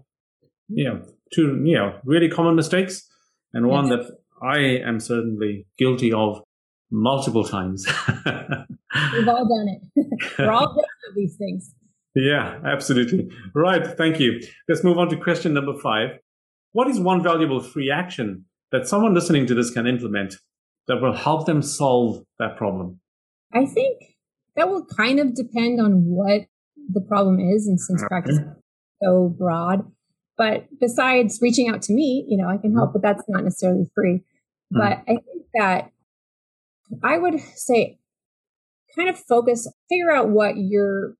Yeah. 0.69 0.99
Two, 1.35 1.63
yeah, 1.65 1.99
really 2.05 2.29
common 2.29 2.55
mistakes 2.55 3.09
and 3.55 3.67
one 3.67 3.89
that 3.89 4.07
I 4.43 4.59
am 4.59 5.01
certainly 5.01 5.67
guilty 5.79 6.13
of 6.13 6.43
multiple 6.91 7.45
times. 7.45 7.87
We've 8.27 9.29
all 9.29 9.49
done 9.49 9.69
it. 9.69 10.35
We're 10.39 10.51
all 10.51 10.67
guilty 10.67 10.89
of 11.09 11.15
these 11.15 11.37
things. 11.37 11.75
Yeah, 12.15 12.61
absolutely. 12.65 13.31
Right. 13.55 13.87
Thank 13.87 14.21
you. 14.21 14.41
Let's 14.69 14.85
move 14.85 14.99
on 14.99 15.09
to 15.09 15.17
question 15.17 15.55
number 15.55 15.79
five. 15.79 16.19
What 16.73 16.89
is 16.89 17.01
one 17.01 17.23
valuable 17.23 17.61
free 17.61 17.91
action 17.91 18.45
that 18.71 18.87
someone 18.87 19.15
listening 19.15 19.47
to 19.47 19.55
this 19.55 19.71
can 19.71 19.87
implement 19.87 20.37
that 20.89 21.01
will 21.01 21.15
help 21.15 21.47
them 21.47 21.63
solve 21.63 22.23
that 22.39 22.57
problem? 22.57 23.01
I 23.55 23.67
think 23.67 24.12
that 24.57 24.69
will 24.69 24.85
kind 24.85 25.19
of 25.19 25.35
depend 25.35 25.81
on 25.81 26.05
what 26.05 26.43
the 26.93 27.01
problem 27.01 27.41
is, 27.41 27.67
and 27.67 27.81
since 27.81 28.03
practice 28.09 28.39
is 28.39 28.45
so 29.03 29.35
broad. 29.39 29.91
But 30.37 30.67
besides 30.81 31.39
reaching 31.41 31.69
out 31.69 31.83
to 31.83 31.93
me, 31.93 32.27
you 32.29 32.37
know, 32.37 32.49
I 32.49 32.57
can 32.57 32.75
help, 32.75 32.91
mm-hmm. 32.91 33.01
but 33.01 33.03
that's 33.03 33.25
not 33.29 33.45
necessarily 33.45 33.87
free. 33.95 34.25
Mm-hmm. 34.75 34.79
But 34.79 34.99
I 35.09 35.17
think 35.17 35.45
that 35.55 35.91
I 37.03 37.19
would 37.19 37.41
say 37.55 37.99
kind 38.97 39.09
of 39.09 39.19
focus, 39.19 39.71
figure 39.89 40.13
out 40.13 40.29
what 40.29 40.57
your 40.57 41.15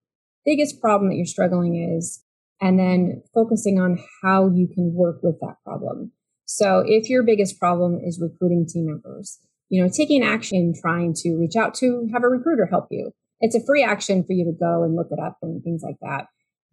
biggest 0.45 0.81
problem 0.81 1.11
that 1.11 1.17
you're 1.17 1.27
struggling 1.27 1.97
is, 1.97 2.25
and 2.61 2.79
then 2.79 3.23
focusing 3.35 3.81
on 3.81 3.99
how 4.23 4.49
you 4.49 4.69
can 4.73 4.95
work 4.95 5.21
with 5.23 5.41
that 5.41 5.57
problem. 5.65 6.13
So 6.45 6.83
if 6.87 7.09
your 7.09 7.23
biggest 7.23 7.59
problem 7.59 7.99
is 8.03 8.21
recruiting 8.21 8.67
team 8.69 8.87
members, 8.87 9.39
you 9.69 9.83
know, 9.83 9.89
taking 9.89 10.23
action, 10.23 10.75
trying 10.79 11.15
to 11.19 11.37
reach 11.37 11.57
out 11.57 11.75
to 11.77 12.09
have 12.13 12.25
a 12.25 12.29
recruiter 12.29 12.67
help 12.67 12.89
you. 12.91 13.13
It's 13.43 13.57
a 13.57 13.67
free 13.67 13.83
action 13.83 14.25
for 14.25 14.33
you 14.33 14.45
to 14.45 14.53
go 14.53 14.85
and 14.85 14.95
look 14.95 15.09
it 15.11 15.19
up 15.19 15.37
and 15.43 15.63
things 15.63 15.83
like 15.83 15.97
that. 16.01 16.29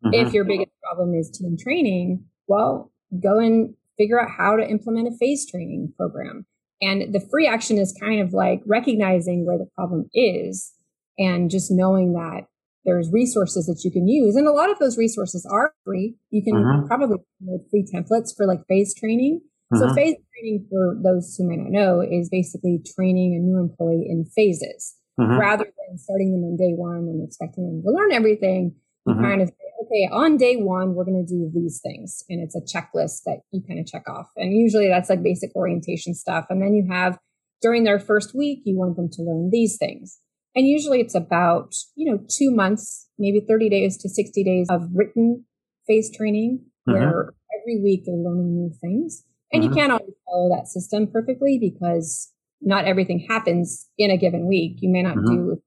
Mm-hmm. 0.05 0.27
If 0.27 0.33
your 0.33 0.45
biggest 0.45 0.71
problem 0.81 1.15
is 1.15 1.29
team 1.29 1.57
training, 1.59 2.23
well, 2.47 2.91
go 3.21 3.39
and 3.39 3.73
figure 3.97 4.21
out 4.21 4.29
how 4.38 4.55
to 4.55 4.63
implement 4.63 5.07
a 5.07 5.17
phase 5.17 5.49
training 5.49 5.93
program. 5.97 6.45
And 6.81 7.13
the 7.13 7.19
free 7.19 7.47
action 7.47 7.77
is 7.77 7.97
kind 7.99 8.21
of 8.21 8.33
like 8.33 8.61
recognizing 8.65 9.45
where 9.45 9.57
the 9.57 9.67
problem 9.75 10.09
is 10.13 10.71
and 11.17 11.49
just 11.49 11.71
knowing 11.71 12.13
that 12.13 12.45
there's 12.85 13.11
resources 13.11 13.65
that 13.65 13.83
you 13.83 13.91
can 13.91 14.07
use. 14.07 14.35
And 14.35 14.47
a 14.47 14.53
lot 14.53 14.71
of 14.71 14.79
those 14.79 14.97
resources 14.97 15.45
are 15.51 15.73
free. 15.83 16.15
You 16.29 16.43
can 16.43 16.55
uh-huh. 16.55 16.88
probably 16.88 17.17
download 17.43 17.69
free 17.69 17.85
templates 17.93 18.29
for 18.38 18.45
like 18.45 18.61
phase 18.69 18.93
training. 18.93 19.41
Uh-huh. 19.73 19.89
So 19.89 19.95
phase 19.95 20.15
training 20.33 20.67
for 20.69 20.95
those 21.03 21.35
who 21.35 21.49
might 21.49 21.59
not 21.59 21.71
know 21.71 21.99
is 21.99 22.29
basically 22.29 22.79
training 22.95 23.35
a 23.35 23.39
new 23.39 23.59
employee 23.59 24.07
in 24.07 24.25
phases 24.25 24.95
uh-huh. 25.19 25.38
rather 25.38 25.65
than 25.65 25.97
starting 25.97 26.31
them 26.31 26.43
on 26.43 26.55
day 26.55 26.73
one 26.75 27.09
and 27.09 27.25
expecting 27.25 27.65
them 27.65 27.83
to 27.83 27.91
learn 27.91 28.11
everything. 28.11 28.75
You 29.05 29.15
kind 29.15 29.41
of 29.41 29.47
say, 29.47 29.55
okay, 29.83 30.07
on 30.11 30.38
day 30.38 30.55
one, 30.57 30.93
we're 30.93 31.05
going 31.05 31.25
to 31.25 31.27
do 31.27 31.49
these 31.51 31.79
things. 31.81 32.23
And 32.29 32.41
it's 32.41 32.55
a 32.55 32.61
checklist 32.61 33.23
that 33.25 33.39
you 33.51 33.61
kind 33.67 33.79
of 33.79 33.88
check 33.88 34.07
off. 34.07 34.27
And 34.35 34.53
usually 34.53 34.88
that's 34.88 35.09
like 35.09 35.23
basic 35.23 35.55
orientation 35.55 36.13
stuff. 36.13 36.45
And 36.51 36.61
then 36.61 36.75
you 36.75 36.88
have 36.91 37.17
during 37.61 37.85
their 37.85 37.99
first 37.99 38.35
week, 38.35 38.61
you 38.65 38.77
want 38.77 38.97
them 38.97 39.09
to 39.13 39.23
learn 39.23 39.49
these 39.51 39.77
things. 39.77 40.19
And 40.55 40.67
usually 40.67 40.99
it's 40.99 41.15
about, 41.15 41.73
you 41.95 42.11
know, 42.11 42.19
two 42.29 42.51
months, 42.51 43.07
maybe 43.17 43.39
30 43.47 43.69
days 43.69 43.97
to 43.97 44.09
60 44.09 44.43
days 44.43 44.67
of 44.69 44.89
written 44.93 45.45
phase 45.88 46.15
training 46.15 46.65
mm-hmm. 46.88 46.93
where 46.93 47.33
every 47.59 47.81
week 47.81 48.03
they're 48.05 48.15
learning 48.15 48.55
new 48.55 48.71
things. 48.81 49.23
And 49.51 49.63
mm-hmm. 49.63 49.73
you 49.73 49.75
can't 49.75 49.91
always 49.91 50.13
follow 50.25 50.55
that 50.55 50.67
system 50.67 51.07
perfectly 51.07 51.57
because 51.59 52.31
not 52.62 52.86
everything 52.86 53.25
happens 53.30 53.88
in 53.98 54.12
a 54.12 54.18
given 54.18 54.48
week. 54.48 54.78
You 54.82 54.89
may 54.92 55.01
not 55.01 55.16
mm-hmm. 55.16 55.36
do 55.36 55.62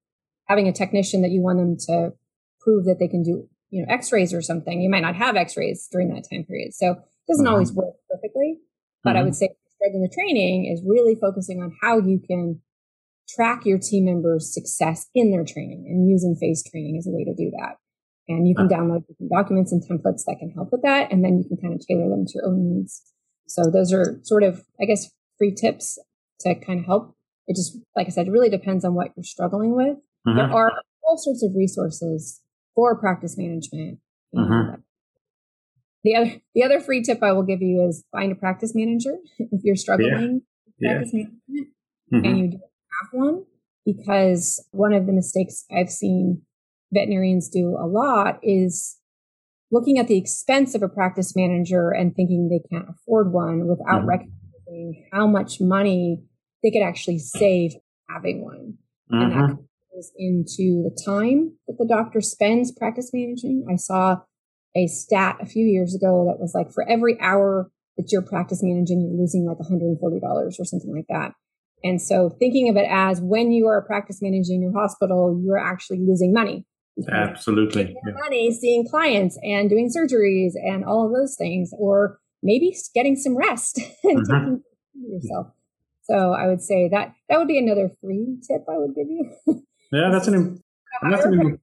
having 0.47 0.69
a 0.69 0.73
technician 0.73 1.23
that 1.23 1.31
you 1.31 1.41
want 1.41 1.59
them 1.59 1.77
to 1.89 2.13
prove 2.61 2.85
that 2.85 2.99
they 2.99 3.09
can 3.09 3.23
do, 3.23 3.49
you 3.71 3.83
know, 3.83 3.93
x-rays 3.93 4.35
or 4.35 4.43
something. 4.43 4.81
You 4.81 4.91
might 4.91 5.01
not 5.01 5.17
have 5.17 5.37
x-rays 5.37 5.89
during 5.91 6.09
that 6.09 6.27
time 6.31 6.45
period. 6.45 6.75
So 6.75 6.93
it 6.93 6.99
doesn't 7.29 7.45
mm-hmm. 7.45 7.53
always 7.53 7.73
work 7.73 7.95
perfectly. 8.11 8.59
But 9.03 9.17
I 9.17 9.21
mm-hmm. 9.21 9.27
would 9.27 9.35
say 9.35 9.49
starting 9.77 10.03
the 10.03 10.15
training 10.15 10.67
is 10.73 10.83
really 10.87 11.17
focusing 11.21 11.63
on 11.63 11.73
how 11.83 11.99
you 11.99 12.21
can 12.21 12.61
track 13.29 13.65
your 13.65 13.79
team 13.79 14.05
members' 14.05 14.53
success 14.53 15.09
in 15.15 15.31
their 15.31 15.45
training 15.45 15.87
and 15.89 16.09
using 16.09 16.37
phase 16.37 16.63
training 16.69 16.97
is 16.97 17.07
a 17.07 17.11
way 17.11 17.25
to 17.25 17.35
do 17.35 17.51
that. 17.59 17.77
And 18.29 18.47
you 18.47 18.55
can 18.55 18.69
download 18.69 19.07
different 19.07 19.33
documents 19.33 19.73
and 19.73 19.83
templates 19.83 20.25
that 20.27 20.37
can 20.39 20.51
help 20.51 20.71
with 20.71 20.83
that. 20.83 21.11
And 21.11 21.25
then 21.25 21.39
you 21.39 21.45
can 21.45 21.57
kind 21.57 21.75
of 21.75 21.85
tailor 21.87 22.09
them 22.09 22.25
to 22.27 22.33
your 22.35 22.47
own 22.47 22.77
needs. 22.77 23.03
So 23.49 23.65
those 23.71 23.93
are 23.93 24.21
sort 24.23 24.45
of, 24.45 24.65
I 24.81 24.85
guess, 24.85 25.11
free 25.39 25.53
tips 25.53 25.99
to 26.43 26.55
kind 26.55 26.81
of 26.81 26.87
help. 26.87 27.17
It 27.47 27.57
just, 27.57 27.77
like 27.97 28.07
I 28.07 28.11
said, 28.11 28.29
it 28.29 28.31
really 28.31 28.49
depends 28.49 28.85
on 28.85 28.95
what 28.95 29.09
you're 29.17 29.25
struggling 29.25 29.75
with. 29.75 29.99
Mm-hmm. 30.27 30.37
There 30.37 30.53
are 30.53 30.73
all 31.05 31.17
sorts 31.17 31.43
of 31.43 31.51
resources 31.57 32.41
for 32.75 32.99
practice 32.99 33.37
management. 33.37 33.99
Mm-hmm. 34.35 34.81
The 36.05 36.17
other, 36.17 36.33
the 36.55 36.65
other 36.65 36.81
free 36.81 37.03
tip 37.03 37.23
I 37.23 37.33
will 37.33 37.43
give 37.45 37.63
you 37.63 37.87
is 37.89 38.05
find 38.13 38.33
a 38.33 38.35
practice 38.35 38.73
manager 38.75 39.17
if 39.39 39.61
you're 39.63 39.77
struggling 39.77 40.43
yeah. 40.79 40.95
practice 40.95 41.13
yeah. 41.13 41.25
management 41.25 41.69
mm-hmm. 42.13 42.25
and 42.25 42.39
you 42.39 42.51
don't 42.51 42.61
have 42.61 43.09
one 43.13 43.45
because 43.85 44.65
one 44.71 44.93
of 44.93 45.07
the 45.07 45.13
mistakes 45.13 45.65
I've 45.71 45.91
seen 45.91 46.43
veterinarians 46.93 47.49
do 47.49 47.77
a 47.81 47.87
lot 47.87 48.39
is 48.43 48.99
looking 49.71 49.99
at 49.99 50.09
the 50.09 50.19
expense 50.19 50.75
of 50.75 50.83
a 50.83 50.89
practice 50.89 51.35
manager 51.35 51.91
and 51.91 52.15
thinking 52.15 52.49
they 52.49 52.69
can't 52.71 52.89
afford 52.89 53.33
one 53.33 53.67
without 53.67 54.01
mm-hmm. 54.01 54.09
recognizing 54.09 55.09
how 55.13 55.27
much 55.27 55.61
money 55.61 56.23
they 56.63 56.71
could 56.71 56.83
actually 56.83 57.19
save 57.19 57.73
having 58.09 58.45
one. 58.45 58.75
Mm-hmm. 59.13 59.23
And 59.23 59.33
that 59.33 59.51
mm-hmm. 59.51 59.95
goes 59.95 60.13
into 60.17 60.83
the 60.83 60.97
time 61.05 61.57
that 61.67 61.77
the 61.79 61.87
doctor 61.87 62.21
spends 62.21 62.73
practice 62.73 63.11
managing. 63.13 63.67
I 63.71 63.77
saw 63.77 64.21
a 64.77 64.87
stat 64.87 65.39
a 65.41 65.47
few 65.47 65.67
years 65.67 65.95
ago 65.95 66.27
that 66.29 66.41
was 66.41 66.55
like 66.55 66.73
for 66.73 66.89
every 66.89 67.21
hour 67.21 67.71
that 67.97 68.11
you're 68.11 68.23
practice 68.23 68.63
managing, 68.63 69.03
you're 69.03 69.21
losing 69.21 69.47
like 69.47 69.59
$140 69.59 70.01
or 70.23 70.65
something 70.65 70.95
like 70.95 71.07
that. 71.09 71.35
And 71.85 72.01
so 72.01 72.31
thinking 72.39 72.69
of 72.69 72.77
it 72.77 72.87
as 72.89 73.21
when 73.21 73.53
you 73.53 73.67
are 73.67 73.83
practice 73.83 74.21
managing 74.23 74.63
your 74.63 74.73
hospital, 74.73 75.41
you're 75.45 75.59
actually 75.59 75.99
losing 76.01 76.33
money. 76.33 76.65
Absolutely. 77.11 77.95
Yeah. 78.07 78.13
Money 78.21 78.53
seeing 78.53 78.87
clients 78.87 79.39
and 79.43 79.69
doing 79.69 79.91
surgeries 79.91 80.53
and 80.55 80.85
all 80.85 81.07
of 81.07 81.13
those 81.13 81.37
things, 81.37 81.71
or 81.77 82.19
maybe 82.43 82.77
getting 82.95 83.17
some 83.17 83.37
rest 83.37 83.79
and 84.05 84.27
mm-hmm. 84.27 84.55
taking 84.55 84.63
yourself. 84.95 85.49
So 86.05 86.33
I 86.33 86.49
would 86.49 86.61
say 86.61 86.89
that 86.89 87.15
that 87.29 87.39
would 87.39 87.49
be 87.49 87.59
another 87.59 87.91
free 88.01 88.39
tip 88.47 88.65
I 88.69 88.79
would 88.79 88.95
give 88.95 89.09
you. 89.09 89.31
yeah, 89.93 90.09
that's 90.13 90.27
an, 90.27 90.63
that's 91.09 91.25
an 91.25 91.61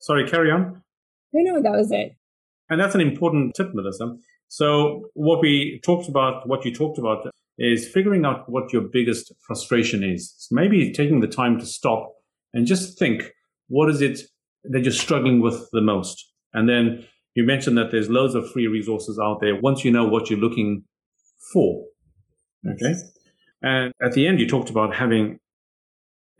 sorry, 0.00 0.28
carry 0.28 0.50
on. 0.50 0.82
No, 1.32 1.54
no, 1.54 1.62
that 1.62 1.76
was 1.76 1.90
it. 1.92 2.16
And 2.68 2.80
that's 2.80 2.94
an 2.94 3.00
important 3.00 3.54
tip, 3.54 3.74
Melissa. 3.74 4.16
So 4.48 5.10
what 5.14 5.40
we 5.40 5.80
talked 5.84 6.08
about, 6.08 6.48
what 6.48 6.64
you 6.64 6.74
talked 6.74 6.98
about 6.98 7.28
is 7.58 7.88
figuring 7.88 8.24
out 8.24 8.48
what 8.48 8.72
your 8.72 8.82
biggest 8.82 9.32
frustration 9.46 10.02
is. 10.02 10.34
So 10.38 10.54
maybe 10.54 10.92
taking 10.92 11.20
the 11.20 11.26
time 11.26 11.58
to 11.58 11.66
stop 11.66 12.12
and 12.52 12.66
just 12.66 12.98
think, 12.98 13.32
what 13.68 13.88
is 13.88 14.00
it 14.00 14.20
that 14.64 14.82
you're 14.82 14.92
struggling 14.92 15.40
with 15.40 15.68
the 15.72 15.80
most? 15.80 16.32
And 16.52 16.68
then 16.68 17.06
you 17.34 17.44
mentioned 17.44 17.76
that 17.78 17.90
there's 17.90 18.08
loads 18.08 18.34
of 18.34 18.50
free 18.50 18.66
resources 18.66 19.18
out 19.18 19.40
there 19.40 19.60
once 19.60 19.84
you 19.84 19.90
know 19.90 20.06
what 20.06 20.30
you're 20.30 20.38
looking 20.38 20.84
for. 21.52 21.84
Okay. 22.68 22.94
And 23.62 23.92
at 24.02 24.12
the 24.12 24.26
end, 24.26 24.40
you 24.40 24.48
talked 24.48 24.70
about 24.70 24.94
having 24.94 25.38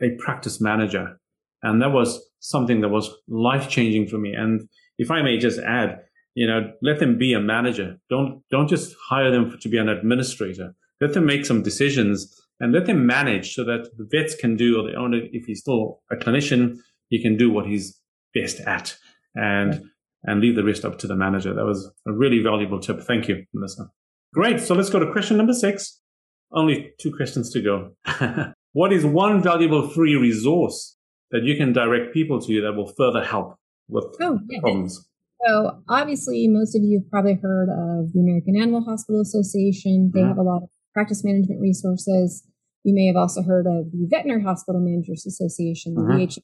a 0.01 0.09
practice 0.19 0.61
manager. 0.61 1.19
And 1.63 1.81
that 1.81 1.91
was 1.91 2.23
something 2.39 2.81
that 2.81 2.89
was 2.89 3.09
life 3.27 3.67
changing 3.67 4.07
for 4.07 4.17
me. 4.17 4.33
And 4.33 4.69
if 4.97 5.09
I 5.09 5.21
may 5.21 5.37
just 5.37 5.59
add, 5.59 5.99
you 6.35 6.45
know, 6.45 6.71
let 6.83 6.99
them 6.99 7.17
be 7.17 7.33
a 7.33 7.39
manager. 7.39 7.97
Don't, 8.09 8.43
don't 8.51 8.69
just 8.69 8.95
hire 9.09 9.31
them 9.31 9.57
to 9.59 9.69
be 9.69 9.77
an 9.77 9.89
administrator 9.89 10.75
let 11.01 11.13
them 11.13 11.25
make 11.25 11.45
some 11.45 11.61
decisions 11.61 12.33
and 12.59 12.73
let 12.73 12.85
them 12.85 13.05
manage 13.05 13.53
so 13.53 13.63
that 13.63 13.89
the 13.97 14.07
vets 14.11 14.35
can 14.35 14.55
do, 14.55 14.79
or 14.79 14.89
the 14.89 14.97
owner, 14.97 15.19
if 15.31 15.45
he's 15.45 15.59
still 15.59 16.01
a 16.11 16.15
clinician, 16.15 16.77
he 17.09 17.21
can 17.21 17.37
do 17.37 17.51
what 17.51 17.67
he's 17.67 17.99
best 18.33 18.59
at 18.61 18.97
and, 19.35 19.83
and 20.23 20.41
leave 20.41 20.55
the 20.55 20.63
rest 20.63 20.83
up 20.83 20.97
to 20.99 21.07
the 21.07 21.15
manager. 21.15 21.53
That 21.53 21.65
was 21.65 21.91
a 22.07 22.11
really 22.11 22.41
valuable 22.41 22.79
tip. 22.79 23.01
Thank 23.01 23.27
you, 23.27 23.45
Melissa. 23.53 23.91
Great. 24.33 24.59
So 24.59 24.73
let's 24.73 24.89
go 24.89 24.99
to 24.99 25.11
question 25.11 25.37
number 25.37 25.53
six. 25.53 26.01
Only 26.51 26.93
two 26.99 27.13
questions 27.13 27.51
to 27.51 27.61
go. 27.61 28.53
what 28.73 28.93
is 28.93 29.05
one 29.05 29.41
valuable 29.41 29.87
free 29.89 30.15
resource 30.15 30.95
that 31.31 31.43
you 31.43 31.57
can 31.57 31.73
direct 31.73 32.13
people 32.13 32.39
to 32.41 32.61
that 32.61 32.73
will 32.73 32.93
further 32.97 33.23
help 33.23 33.55
with 33.89 34.05
oh, 34.21 34.39
yeah. 34.49 34.59
problems? 34.61 35.07
So 35.45 35.83
obviously, 35.87 36.47
most 36.47 36.75
of 36.75 36.83
you 36.83 36.99
have 36.99 37.11
probably 37.11 37.37
heard 37.41 37.69
of 37.69 38.13
the 38.13 38.19
American 38.19 38.55
Animal 38.59 38.83
Hospital 38.83 39.21
Association. 39.21 40.11
They 40.13 40.21
mm-hmm. 40.21 40.29
have 40.29 40.37
a 40.37 40.43
lot 40.43 40.63
of 40.63 40.69
practice 40.93 41.23
management 41.23 41.61
resources. 41.61 42.43
You 42.83 42.95
may 42.95 43.05
have 43.07 43.15
also 43.15 43.43
heard 43.43 43.67
of 43.67 43.91
the 43.91 44.07
Veterinary 44.09 44.43
Hospital 44.43 44.81
Managers 44.81 45.25
Association, 45.25 45.93
the 45.93 46.01
uh-huh. 46.01 46.41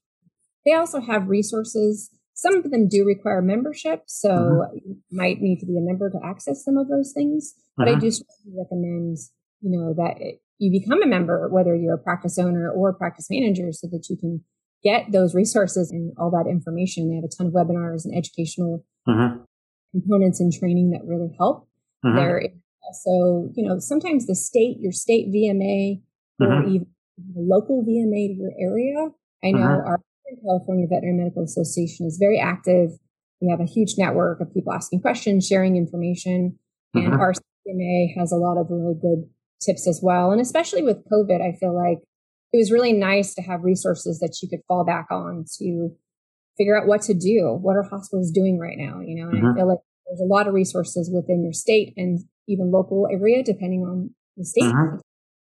They 0.65 0.73
also 0.73 1.01
have 1.01 1.27
resources. 1.27 2.09
Some 2.33 2.55
of 2.55 2.69
them 2.71 2.87
do 2.87 3.05
require 3.05 3.41
membership, 3.41 4.03
so 4.07 4.29
uh-huh. 4.29 4.71
you 4.73 4.97
might 5.11 5.39
need 5.41 5.59
to 5.59 5.65
be 5.65 5.77
a 5.77 5.81
member 5.81 6.09
to 6.09 6.19
access 6.23 6.63
some 6.63 6.77
of 6.77 6.87
those 6.89 7.13
things. 7.13 7.53
But 7.77 7.87
uh-huh. 7.87 7.97
I 7.97 7.99
do 7.99 8.11
recommend, 8.57 9.17
you 9.63 9.71
know, 9.71 9.93
that 9.95 10.15
it, 10.19 10.41
you 10.59 10.71
become 10.71 11.01
a 11.01 11.07
member, 11.07 11.49
whether 11.49 11.75
you're 11.75 11.95
a 11.95 11.97
practice 11.97 12.37
owner 12.37 12.69
or 12.69 12.89
a 12.89 12.93
practice 12.93 13.27
manager, 13.29 13.71
so 13.71 13.87
that 13.87 14.07
you 14.09 14.17
can 14.17 14.43
get 14.83 15.11
those 15.11 15.33
resources 15.33 15.89
and 15.91 16.13
all 16.17 16.29
that 16.29 16.49
information. 16.49 17.09
They 17.09 17.15
have 17.15 17.23
a 17.23 17.35
ton 17.35 17.47
of 17.47 17.53
webinars 17.53 18.05
and 18.05 18.15
educational 18.15 18.85
uh-huh. 19.07 19.37
components 19.91 20.39
and 20.39 20.53
training 20.53 20.91
that 20.91 21.07
really 21.07 21.33
help. 21.39 21.67
Uh-huh. 22.05 22.15
There 22.15 22.41
so, 22.91 23.49
you 23.55 23.67
know, 23.67 23.79
sometimes 23.79 24.27
the 24.27 24.35
state, 24.35 24.77
your 24.79 24.91
state 24.91 25.27
VMA 25.27 26.01
or 26.39 26.51
uh-huh. 26.51 26.67
even 26.67 26.87
the 27.17 27.41
local 27.41 27.83
VMA 27.83 28.27
to 28.27 28.33
your 28.33 28.51
area. 28.59 29.09
I 29.43 29.51
know 29.51 29.63
uh-huh. 29.63 29.87
our 29.87 30.01
California 30.43 30.87
Veterinary 30.89 31.17
Medical 31.17 31.43
Association 31.43 32.05
is 32.05 32.17
very 32.19 32.39
active. 32.39 32.91
We 33.41 33.49
have 33.49 33.59
a 33.59 33.65
huge 33.65 33.95
network 33.97 34.41
of 34.41 34.53
people 34.53 34.73
asking 34.73 35.01
questions, 35.01 35.45
sharing 35.47 35.75
information, 35.75 36.57
and 36.93 37.13
uh-huh. 37.13 37.21
our 37.21 37.33
VMA 37.33 38.17
has 38.17 38.31
a 38.31 38.37
lot 38.37 38.57
of 38.57 38.67
really 38.69 38.95
good 38.99 39.29
tips 39.63 39.87
as 39.87 39.99
well. 40.03 40.31
And 40.31 40.41
especially 40.41 40.83
with 40.83 41.05
COVID, 41.11 41.41
I 41.41 41.55
feel 41.57 41.75
like 41.75 41.99
it 42.51 42.57
was 42.57 42.71
really 42.71 42.93
nice 42.93 43.33
to 43.35 43.41
have 43.41 43.63
resources 43.63 44.19
that 44.19 44.37
you 44.41 44.49
could 44.49 44.61
fall 44.67 44.85
back 44.85 45.07
on 45.11 45.45
to 45.59 45.89
figure 46.57 46.79
out 46.79 46.87
what 46.87 47.01
to 47.03 47.13
do. 47.13 47.57
What 47.59 47.75
are 47.75 47.83
hospitals 47.83 48.31
doing 48.31 48.59
right 48.59 48.77
now? 48.77 48.99
You 49.01 49.23
know, 49.23 49.29
and 49.29 49.47
I 49.47 49.55
feel 49.55 49.67
like 49.67 49.79
there's 50.05 50.21
a 50.21 50.31
lot 50.31 50.47
of 50.47 50.53
resources 50.53 51.09
within 51.13 51.43
your 51.43 51.53
state 51.53 51.93
and 51.97 52.19
even 52.47 52.71
local 52.71 53.07
area, 53.11 53.43
depending 53.43 53.81
on 53.81 54.11
the 54.37 54.45
state, 54.45 54.65
uh-huh. 54.65 54.97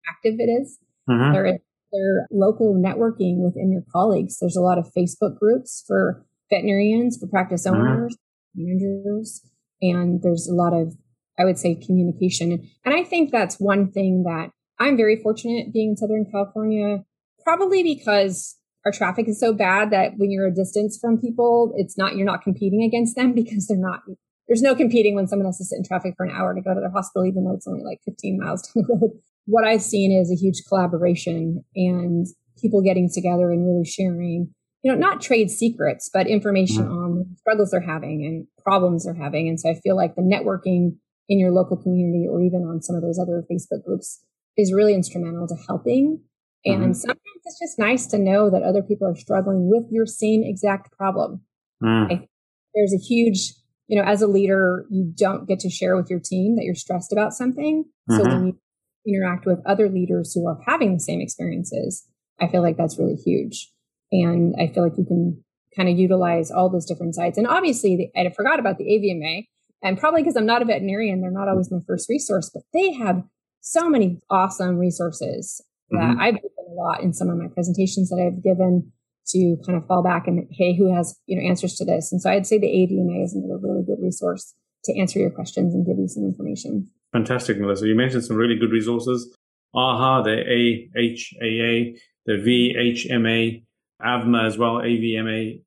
active 0.08 0.34
it 0.38 0.50
is. 0.50 0.78
Uh-huh. 1.08 1.32
There 1.32 1.46
is 1.46 1.60
there 1.92 2.26
local 2.32 2.74
networking 2.74 3.44
within 3.44 3.70
your 3.70 3.84
colleagues. 3.92 4.38
There's 4.40 4.56
a 4.56 4.60
lot 4.60 4.78
of 4.78 4.90
Facebook 4.96 5.38
groups 5.38 5.84
for 5.86 6.26
veterinarians, 6.50 7.18
for 7.18 7.28
practice 7.28 7.66
uh-huh. 7.66 7.78
owners, 7.78 8.16
managers, 8.54 9.42
and 9.80 10.20
there's 10.22 10.48
a 10.48 10.54
lot 10.54 10.72
of, 10.72 10.94
I 11.38 11.44
would 11.44 11.58
say, 11.58 11.74
communication. 11.74 12.68
And 12.84 12.94
I 12.94 13.04
think 13.04 13.30
that's 13.30 13.60
one 13.60 13.90
thing 13.90 14.24
that 14.24 14.50
I'm 14.78 14.96
very 14.96 15.16
fortunate 15.22 15.72
being 15.72 15.90
in 15.90 15.96
Southern 15.96 16.26
California, 16.30 17.04
probably 17.42 17.82
because 17.82 18.56
our 18.84 18.92
traffic 18.92 19.28
is 19.28 19.40
so 19.40 19.52
bad 19.52 19.90
that 19.90 20.12
when 20.16 20.30
you're 20.30 20.46
a 20.46 20.54
distance 20.54 20.98
from 21.00 21.20
people, 21.20 21.72
it's 21.76 21.98
not, 21.98 22.16
you're 22.16 22.26
not 22.26 22.42
competing 22.42 22.82
against 22.82 23.16
them 23.16 23.32
because 23.34 23.66
they're 23.66 23.76
not 23.76 24.00
there's 24.48 24.62
no 24.62 24.74
competing 24.74 25.14
when 25.14 25.26
someone 25.26 25.46
has 25.46 25.58
to 25.58 25.64
sit 25.64 25.76
in 25.76 25.84
traffic 25.84 26.14
for 26.16 26.24
an 26.24 26.32
hour 26.32 26.54
to 26.54 26.60
go 26.60 26.72
to 26.72 26.80
their 26.80 26.90
hospital, 26.90 27.26
even 27.26 27.44
though 27.44 27.54
it's 27.54 27.66
only 27.66 27.82
like 27.82 28.00
15 28.04 28.38
miles 28.38 28.62
down 28.62 28.84
the 28.86 28.94
road. 28.94 29.10
What 29.46 29.64
I've 29.64 29.82
seen 29.82 30.12
is 30.12 30.30
a 30.30 30.34
huge 30.34 30.62
collaboration 30.68 31.64
and 31.74 32.26
people 32.60 32.82
getting 32.82 33.10
together 33.12 33.50
and 33.50 33.66
really 33.66 33.84
sharing, 33.84 34.52
you 34.82 34.92
know, 34.92 34.98
not 34.98 35.20
trade 35.20 35.50
secrets, 35.50 36.10
but 36.12 36.26
information 36.26 36.84
mm-hmm. 36.84 36.92
on 36.92 37.36
struggles 37.38 37.70
they're 37.70 37.80
having 37.80 38.24
and 38.24 38.46
problems 38.62 39.04
they're 39.04 39.14
having. 39.14 39.48
And 39.48 39.58
so 39.58 39.70
I 39.70 39.74
feel 39.74 39.96
like 39.96 40.14
the 40.14 40.22
networking 40.22 40.96
in 41.28 41.38
your 41.38 41.50
local 41.50 41.76
community 41.76 42.26
or 42.30 42.40
even 42.40 42.62
on 42.62 42.82
some 42.82 42.96
of 42.96 43.02
those 43.02 43.18
other 43.18 43.44
Facebook 43.50 43.84
groups 43.84 44.22
is 44.56 44.72
really 44.72 44.94
instrumental 44.94 45.46
to 45.48 45.56
helping. 45.66 46.20
And 46.64 46.82
mm-hmm. 46.82 46.92
sometimes 46.92 47.40
it's 47.44 47.60
just 47.60 47.78
nice 47.78 48.06
to 48.06 48.18
know 48.18 48.50
that 48.50 48.62
other 48.62 48.82
people 48.82 49.06
are 49.06 49.16
struggling 49.16 49.68
with 49.68 49.84
your 49.90 50.06
same 50.06 50.42
exact 50.44 50.92
problem. 50.92 51.42
Mm. 51.82 52.26
there's 52.74 52.94
a 52.94 52.96
huge 52.96 53.52
you 53.88 54.00
know, 54.00 54.08
as 54.08 54.22
a 54.22 54.26
leader, 54.26 54.86
you 54.90 55.12
don't 55.16 55.46
get 55.46 55.60
to 55.60 55.70
share 55.70 55.96
with 55.96 56.10
your 56.10 56.18
team 56.18 56.56
that 56.56 56.64
you're 56.64 56.74
stressed 56.74 57.12
about 57.12 57.32
something. 57.32 57.84
Mm-hmm. 58.10 58.16
So 58.16 58.28
when 58.28 58.46
you 58.46 59.14
interact 59.14 59.46
with 59.46 59.60
other 59.64 59.88
leaders 59.88 60.32
who 60.34 60.46
are 60.48 60.58
having 60.66 60.94
the 60.94 61.00
same 61.00 61.20
experiences, 61.20 62.06
I 62.40 62.48
feel 62.48 62.62
like 62.62 62.76
that's 62.76 62.98
really 62.98 63.14
huge. 63.14 63.72
And 64.10 64.54
I 64.60 64.72
feel 64.72 64.82
like 64.82 64.98
you 64.98 65.04
can 65.04 65.42
kind 65.74 65.88
of 65.88 65.98
utilize 65.98 66.50
all 66.50 66.68
those 66.68 66.86
different 66.86 67.14
sides. 67.14 67.38
And 67.38 67.46
obviously, 67.46 67.96
the, 67.96 68.20
I 68.20 68.30
forgot 68.30 68.58
about 68.58 68.78
the 68.78 68.84
AVMA, 68.84 69.46
and 69.82 69.98
probably 69.98 70.22
because 70.22 70.36
I'm 70.36 70.46
not 70.46 70.62
a 70.62 70.64
veterinarian, 70.64 71.20
they're 71.20 71.30
not 71.30 71.48
always 71.48 71.70
my 71.70 71.78
first 71.86 72.08
resource, 72.08 72.50
but 72.52 72.62
they 72.72 72.92
have 72.94 73.22
so 73.60 73.88
many 73.88 74.20
awesome 74.30 74.78
resources 74.78 75.60
that 75.90 75.98
mm-hmm. 75.98 76.20
I've 76.20 76.34
given 76.34 76.50
a 76.70 76.74
lot 76.74 77.02
in 77.02 77.12
some 77.12 77.28
of 77.28 77.36
my 77.36 77.48
presentations 77.48 78.08
that 78.10 78.20
I've 78.20 78.42
given 78.42 78.92
to 79.28 79.56
kind 79.66 79.76
of 79.76 79.86
fall 79.86 80.02
back 80.02 80.26
and 80.26 80.46
hey, 80.52 80.76
who 80.76 80.94
has 80.94 81.18
you 81.26 81.36
know 81.36 81.48
answers 81.48 81.74
to 81.76 81.84
this? 81.84 82.12
And 82.12 82.20
so 82.22 82.30
I'd 82.30 82.46
say 82.46 82.58
the 82.58 82.66
AVMA 82.66 83.24
is 83.24 83.34
another 83.34 83.58
really 83.60 83.84
good 83.84 84.02
resource 84.02 84.54
to 84.84 84.98
answer 84.98 85.18
your 85.18 85.30
questions 85.30 85.74
and 85.74 85.84
give 85.84 85.98
you 85.98 86.08
some 86.08 86.24
information. 86.24 86.88
Fantastic, 87.12 87.58
Melissa. 87.58 87.86
You 87.86 87.96
mentioned 87.96 88.24
some 88.24 88.36
really 88.36 88.56
good 88.56 88.70
resources. 88.70 89.34
AHA, 89.74 90.22
the 90.22 90.86
AHAA, 90.96 91.98
the 92.24 92.32
VHMA, 92.32 93.64
AVMA 94.02 94.46
as 94.46 94.56
well, 94.56 94.76
AVMA, 94.76 95.60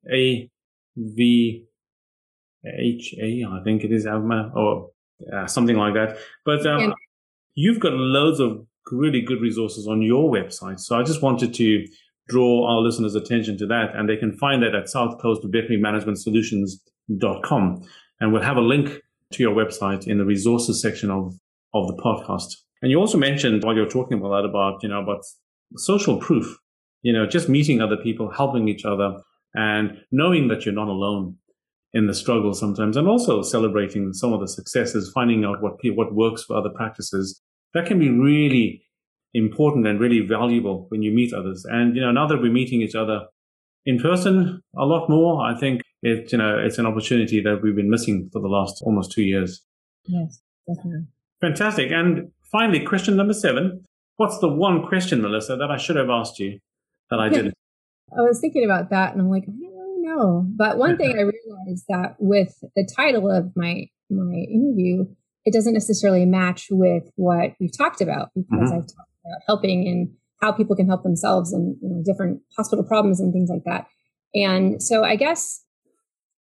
AVHA, 2.66 3.60
I 3.60 3.64
think 3.64 3.84
it 3.84 3.92
is 3.92 4.06
AVMA 4.06 4.56
or 4.56 4.92
uh, 5.34 5.48
something 5.48 5.76
like 5.76 5.94
that. 5.94 6.18
But 6.46 6.66
um, 6.66 6.80
yeah. 6.80 6.94
you've 7.56 7.80
got 7.80 7.94
loads 7.94 8.40
of 8.40 8.66
really 8.92 9.22
good 9.22 9.42
resources 9.42 9.88
on 9.88 10.02
your 10.02 10.32
website. 10.32 10.80
So 10.80 10.98
I 10.98 11.04
just 11.04 11.22
wanted 11.22 11.54
to 11.56 11.86
draw 12.28 12.68
our 12.68 12.82
listeners' 12.82 13.16
attention 13.16 13.58
to 13.58 13.68
that. 13.68 13.96
And 13.96 14.08
they 14.08 14.18
can 14.18 14.34
find 14.38 14.62
that 14.64 14.76
at 14.76 14.90
South 14.90 15.20
Coast 15.20 15.42
Veterinary 15.44 15.82
Management 15.82 16.20
Solutions.com. 16.20 17.84
And 18.20 18.34
we'll 18.34 18.42
have 18.42 18.58
a 18.58 18.62
link 18.62 19.02
to 19.32 19.44
your 19.44 19.56
website 19.56 20.08
in 20.08 20.18
the 20.18 20.26
resources 20.26 20.82
section 20.82 21.10
of, 21.10 21.34
of 21.74 21.88
the 21.88 22.02
podcast. 22.02 22.56
And 22.82 22.92
you 22.92 23.00
also 23.00 23.18
mentioned 23.18 23.64
while 23.64 23.76
you 23.76 23.82
were 23.82 23.90
talking 23.90 24.18
about 24.18 24.42
that, 24.42 24.48
about, 24.48 24.84
you 24.84 24.90
know, 24.90 25.02
about 25.02 25.24
social 25.76 26.18
proof. 26.18 26.58
You 27.02 27.14
know, 27.14 27.26
just 27.26 27.48
meeting 27.48 27.82
other 27.82 27.96
people, 27.96 28.30
helping 28.30 28.68
each 28.68 28.84
other, 28.84 29.22
and 29.54 30.02
knowing 30.12 30.50
that 30.50 30.66
you're 30.66 30.76
not 30.76 30.90
alone 30.90 31.38
in 31.94 32.08
the 32.08 32.14
struggle 32.14 32.54
sometimes, 32.54 32.98
and 32.98 33.08
also 33.08 33.42
celebrating 33.42 34.14
some 34.14 34.34
of 34.34 34.40
the 34.40 34.48
successes, 34.48 35.12
finding 35.14 35.44
out 35.44 35.62
what 35.62 35.74
what 35.96 36.14
works 36.14 36.44
for 36.44 36.58
other 36.58 36.70
practices. 36.70 37.42
That 37.74 37.86
can 37.86 38.00
be 38.00 38.10
really 38.10 38.84
important 39.34 39.86
and 39.88 40.00
really 40.00 40.22
valuable 40.22 40.88
when 40.90 41.02
you 41.02 41.12
meet 41.12 41.34
others. 41.34 41.66
And 41.66 41.96
you 41.96 42.02
know, 42.02 42.12
now 42.12 42.28
that 42.28 42.42
we're 42.42 42.52
meeting 42.52 42.82
each 42.82 42.96
other 42.96 43.26
in 43.86 44.00
person 44.00 44.62
a 44.78 44.86
lot 44.86 45.10
more, 45.10 45.46
I 45.46 45.58
think 45.58 45.82
it 46.02 46.32
you 46.32 46.38
know 46.38 46.58
it's 46.58 46.78
an 46.78 46.86
opportunity 46.86 47.42
that 47.42 47.62
we've 47.62 47.76
been 47.76 47.90
missing 47.90 48.30
for 48.32 48.42
the 48.42 48.48
last 48.48 48.82
almost 48.84 49.12
two 49.12 49.24
years. 49.24 49.62
Yes, 50.06 50.42
definitely. 50.68 51.08
Fantastic. 51.42 51.92
And 51.92 52.32
finally, 52.52 52.86
question 52.86 53.16
number 53.16 53.34
seven. 53.34 53.86
What's 54.18 54.40
the 54.40 54.50
one 54.50 54.86
question, 54.86 55.22
Melissa, 55.22 55.56
that 55.56 55.72
I 55.72 55.78
should 55.78 55.96
have 55.96 56.10
asked 56.10 56.40
you 56.40 56.60
that 57.10 57.20
I 57.20 57.30
didn't? 57.30 57.54
I 58.12 58.22
was 58.22 58.42
thinking 58.42 58.66
about 58.66 58.90
that 58.90 59.14
and 59.14 59.22
I'm 59.22 59.30
like, 59.30 59.46
really 59.48 59.69
know. 60.20 60.46
But 60.56 60.78
one 60.78 60.98
thing 60.98 61.12
I 61.18 61.22
realized 61.22 61.86
that 61.90 62.16
with 62.20 62.54
the 62.76 62.90
title 62.96 63.30
of 63.30 63.52
my 63.56 63.86
my 64.10 64.34
interview, 64.34 65.06
it 65.46 65.54
doesn't 65.54 65.74
necessarily 65.74 66.26
match 66.26 66.68
with 66.70 67.04
what 67.16 67.52
we've 67.60 67.76
talked 67.76 68.02
about 68.02 68.30
because 68.36 68.70
mm-hmm. 68.70 68.78
I've 68.78 68.88
talked 68.88 69.10
about 69.26 69.42
helping 69.46 69.88
and 69.88 70.10
how 70.42 70.52
people 70.52 70.76
can 70.76 70.88
help 70.88 71.04
themselves 71.04 71.54
and 71.54 71.76
you 71.82 71.90
know, 71.90 72.04
different 72.06 72.42
hospital 72.58 72.84
problems 72.84 73.20
and 73.20 73.34
things 73.34 73.50
like 73.50 73.64
that. 73.66 73.88
And 74.34 74.82
so 74.82 75.04
I 75.04 75.16
guess 75.16 75.64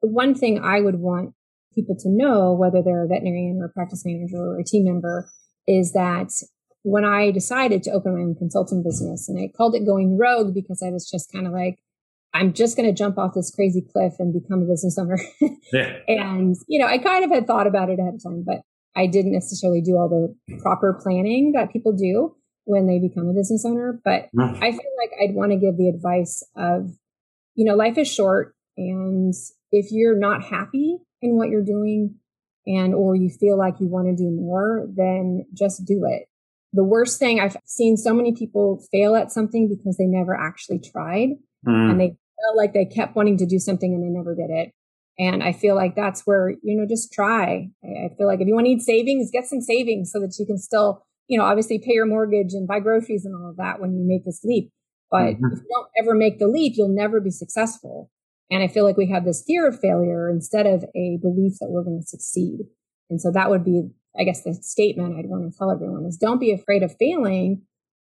the 0.01 0.09
one 0.09 0.35
thing 0.35 0.59
I 0.63 0.81
would 0.81 0.99
want 0.99 1.33
people 1.73 1.95
to 1.99 2.09
know, 2.09 2.53
whether 2.53 2.81
they're 2.83 3.05
a 3.05 3.07
veterinarian 3.07 3.59
or 3.61 3.65
a 3.65 3.73
practice 3.73 4.03
manager 4.05 4.37
or 4.37 4.59
a 4.59 4.63
team 4.63 4.85
member, 4.85 5.29
is 5.67 5.93
that 5.93 6.31
when 6.83 7.03
I 7.03 7.31
decided 7.31 7.83
to 7.83 7.91
open 7.91 8.13
my 8.13 8.21
own 8.21 8.35
consulting 8.35 8.83
business 8.83 9.27
and 9.27 9.39
I 9.39 9.51
called 9.55 9.75
it 9.75 9.85
going 9.85 10.17
rogue 10.17 10.53
because 10.53 10.83
I 10.85 10.91
was 10.91 11.09
just 11.09 11.31
kind 11.31 11.47
of 11.47 11.53
like, 11.53 11.79
I'm 12.35 12.51
just 12.51 12.75
going 12.75 12.87
to 12.87 12.93
jump 12.93 13.17
off 13.17 13.33
this 13.33 13.49
crazy 13.49 13.81
cliff 13.81 14.15
and 14.19 14.33
become 14.33 14.61
a 14.61 14.65
business 14.65 14.97
owner. 14.99 15.17
yeah. 15.73 15.99
And, 16.09 16.53
you 16.67 16.79
know, 16.79 16.85
I 16.85 16.97
kind 16.97 17.23
of 17.23 17.31
had 17.31 17.47
thought 17.47 17.65
about 17.65 17.89
it 17.89 17.97
ahead 17.97 18.15
of 18.15 18.23
time, 18.23 18.43
but 18.45 18.59
I 18.93 19.07
didn't 19.07 19.31
necessarily 19.31 19.79
do 19.79 19.93
all 19.93 20.09
the 20.09 20.57
proper 20.59 20.99
planning 21.01 21.53
that 21.53 21.71
people 21.71 21.93
do 21.93 22.35
when 22.65 22.87
they 22.87 22.99
become 22.99 23.29
a 23.29 23.33
business 23.33 23.63
owner. 23.65 24.01
But 24.03 24.29
I 24.37 24.71
feel 24.71 24.91
like 24.97 25.11
I'd 25.21 25.33
want 25.33 25.53
to 25.53 25.57
give 25.57 25.77
the 25.77 25.87
advice 25.87 26.43
of, 26.57 26.91
you 27.55 27.63
know, 27.63 27.75
life 27.75 27.97
is 27.97 28.13
short. 28.13 28.53
And 28.75 29.33
if 29.71 29.87
you're 29.91 30.19
not 30.19 30.43
happy 30.43 30.97
in 31.21 31.37
what 31.37 31.47
you're 31.47 31.63
doing 31.63 32.15
and 32.65 32.93
or 32.93 33.15
you 33.15 33.29
feel 33.29 33.57
like 33.57 33.79
you 33.79 33.87
want 33.87 34.07
to 34.07 34.15
do 34.15 34.29
more, 34.29 34.85
then 34.93 35.45
just 35.53 35.85
do 35.85 36.03
it. 36.05 36.27
The 36.73 36.83
worst 36.83 37.17
thing 37.17 37.39
I've 37.39 37.55
seen 37.63 37.95
so 37.95 38.13
many 38.13 38.33
people 38.33 38.83
fail 38.91 39.15
at 39.15 39.31
something 39.31 39.69
because 39.69 39.95
they 39.95 40.05
never 40.05 40.35
actually 40.35 40.79
tried 40.79 41.29
mm. 41.65 41.91
and 41.91 41.99
they 41.99 42.17
felt 42.41 42.57
like 42.57 42.73
they 42.73 42.85
kept 42.85 43.15
wanting 43.15 43.37
to 43.37 43.45
do 43.45 43.59
something 43.59 43.93
and 43.93 44.03
they 44.03 44.09
never 44.09 44.35
did 44.35 44.49
it. 44.49 44.71
And 45.17 45.43
I 45.43 45.53
feel 45.53 45.75
like 45.75 45.95
that's 45.95 46.21
where, 46.25 46.49
you 46.49 46.77
know, 46.77 46.85
just 46.87 47.13
try. 47.13 47.69
I 47.83 48.09
feel 48.17 48.27
like 48.27 48.41
if 48.41 48.47
you 48.47 48.53
want 48.53 48.65
to 48.65 48.69
need 48.69 48.81
savings, 48.81 49.31
get 49.31 49.45
some 49.45 49.61
savings 49.61 50.11
so 50.11 50.19
that 50.19 50.35
you 50.37 50.45
can 50.45 50.57
still, 50.57 51.05
you 51.27 51.39
know, 51.39 51.45
obviously 51.45 51.79
pay 51.79 51.93
your 51.93 52.05
mortgage 52.05 52.53
and 52.53 52.67
buy 52.67 52.79
groceries 52.79 53.23
and 53.25 53.33
all 53.33 53.49
of 53.49 53.57
that 53.57 53.79
when 53.79 53.95
you 53.95 54.03
make 54.05 54.25
this 54.25 54.41
leap. 54.43 54.71
But 55.09 55.35
mm-hmm. 55.35 55.45
if 55.53 55.59
you 55.59 55.67
don't 55.73 55.87
ever 55.97 56.13
make 56.13 56.39
the 56.39 56.47
leap, 56.47 56.73
you'll 56.75 56.93
never 56.93 57.21
be 57.21 57.31
successful. 57.31 58.11
And 58.51 58.61
I 58.61 58.67
feel 58.67 58.83
like 58.83 58.97
we 58.97 59.09
have 59.09 59.25
this 59.25 59.43
fear 59.45 59.67
of 59.67 59.79
failure 59.79 60.29
instead 60.29 60.67
of 60.67 60.83
a 60.95 61.17
belief 61.21 61.53
that 61.59 61.69
we're 61.69 61.83
going 61.83 62.01
to 62.01 62.07
succeed. 62.07 62.59
And 63.09 63.21
so 63.21 63.31
that 63.31 63.49
would 63.49 63.63
be, 63.63 63.89
I 64.19 64.23
guess, 64.23 64.43
the 64.43 64.53
statement 64.53 65.15
I'd 65.17 65.29
want 65.29 65.51
to 65.51 65.57
tell 65.57 65.71
everyone 65.71 66.05
is 66.05 66.17
don't 66.17 66.39
be 66.39 66.51
afraid 66.51 66.83
of 66.83 66.95
failing. 66.99 67.61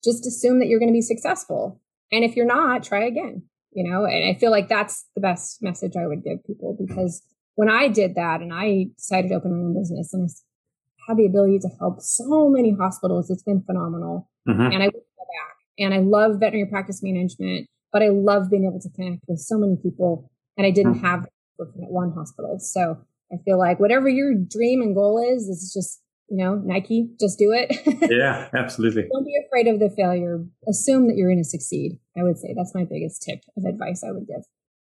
Just 0.04 0.26
assume 0.26 0.60
that 0.60 0.68
you're 0.68 0.80
going 0.80 0.92
to 0.92 0.94
be 0.94 1.02
successful. 1.02 1.82
And 2.12 2.24
if 2.24 2.36
you're 2.36 2.46
not, 2.46 2.84
try 2.84 3.06
again, 3.06 3.44
you 3.78 3.90
know? 3.90 4.04
And 4.04 4.26
I 4.26 4.38
feel 4.38 4.52
like 4.52 4.68
that's 4.68 5.06
the 5.16 5.22
best 5.22 5.62
message 5.62 5.94
I 5.96 6.06
would 6.06 6.24
give 6.24 6.44
people 6.46 6.76
because 6.78 7.22
when 7.56 7.70
I 7.70 7.88
did 7.88 8.16
that 8.16 8.42
and 8.42 8.54
I 8.54 8.88
decided 8.98 9.30
to 9.30 9.36
open 9.36 9.52
my 9.52 9.64
own 9.66 9.80
business 9.80 10.14
and 10.14 10.28
I 10.28 11.12
had 11.12 11.18
the 11.18 11.26
ability 11.26 11.60
to 11.60 11.70
help 11.80 12.02
so 12.02 12.50
many 12.50 12.74
hospitals, 12.74 13.30
it's 13.30 13.44
been 13.44 13.62
phenomenal. 13.62 14.30
Mm-hmm. 14.50 14.74
And 14.74 14.84
I 14.84 14.88
go 14.88 15.00
back. 15.00 15.56
And 15.80 15.94
I 15.94 16.00
love 16.00 16.40
veterinary 16.40 16.70
practice 16.70 17.02
management 17.02 17.70
but 17.92 18.02
I 18.02 18.10
love 18.10 18.50
being 18.50 18.66
able 18.66 18.80
to 18.80 18.90
connect 18.90 19.24
with 19.28 19.40
so 19.40 19.58
many 19.58 19.76
people 19.76 20.30
and 20.58 20.66
I 20.66 20.72
didn't 20.72 20.96
mm. 20.96 21.02
have 21.02 21.26
working 21.58 21.84
at 21.84 21.90
one 21.90 22.12
hospital. 22.12 22.60
So 22.60 22.98
I 23.32 23.38
feel 23.44 23.58
like 23.58 23.80
whatever 23.80 24.08
your 24.08 24.34
dream 24.36 24.82
and 24.82 24.94
goal 24.94 25.18
is, 25.18 25.48
is 25.48 25.72
just, 25.74 26.02
you 26.30 26.38
know, 26.38 26.56
Nike, 26.56 27.10
just 27.20 27.40
do 27.40 27.52
it. 27.54 27.72
yeah, 28.12 28.50
absolutely. 28.58 29.04
Don't 29.12 29.26
be 29.26 29.40
afraid 29.48 29.68
of 29.68 29.80
the 29.80 29.90
failure. 29.96 30.44
Assume 30.68 31.08
that 31.08 31.16
you're 31.16 31.30
going 31.30 31.44
to 31.44 31.50
succeed. 31.50 32.00
I 32.18 32.24
would 32.24 32.38
say 32.38 32.54
that's 32.56 32.76
my 32.76 32.84
biggest 32.84 33.22
tip 33.22 33.40
of 33.56 33.64
advice 33.66 34.04
I 34.04 34.12
would 34.12 34.28
give. 34.28 34.44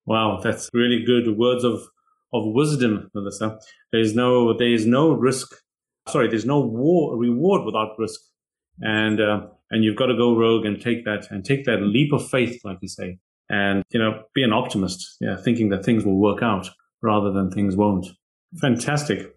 Wow, 0.05 0.39
that's 0.43 0.69
really 0.73 1.03
good 1.03 1.37
words 1.37 1.63
of 1.63 1.81
of 2.33 2.43
wisdom, 2.47 3.09
Melissa. 3.13 3.59
There's 3.91 4.15
no 4.15 4.57
there 4.57 4.71
is 4.73 4.85
no 4.85 5.11
risk. 5.11 5.55
Sorry, 6.07 6.27
there's 6.27 6.45
no 6.45 6.59
war, 6.59 7.17
reward 7.17 7.63
without 7.65 7.95
risk, 7.97 8.19
and 8.81 9.21
uh, 9.21 9.47
and 9.71 9.83
you've 9.83 9.95
got 9.95 10.07
to 10.07 10.17
go 10.17 10.35
rogue 10.35 10.65
and 10.65 10.81
take 10.81 11.05
that 11.05 11.27
and 11.31 11.45
take 11.45 11.65
that 11.65 11.81
leap 11.81 12.11
of 12.11 12.27
faith, 12.29 12.59
like 12.63 12.77
you 12.81 12.89
say, 12.89 13.17
and 13.49 13.83
you 13.91 13.99
know, 13.99 14.23
be 14.35 14.43
an 14.43 14.53
optimist, 14.53 15.17
yeah, 15.21 15.37
thinking 15.37 15.69
that 15.69 15.85
things 15.85 16.05
will 16.05 16.19
work 16.19 16.43
out 16.43 16.69
rather 17.01 17.31
than 17.31 17.49
things 17.49 17.75
won't. 17.75 18.07
Fantastic. 18.59 19.33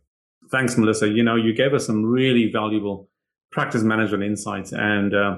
Thanks, 0.50 0.76
Melissa. 0.76 1.09
You 1.09 1.22
know, 1.22 1.37
you 1.37 1.54
gave 1.54 1.74
us 1.74 1.87
some 1.87 2.04
really 2.04 2.50
valuable 2.52 3.09
practice 3.50 3.82
management 3.82 4.22
insights 4.22 4.72
and 4.72 5.14
uh, 5.14 5.37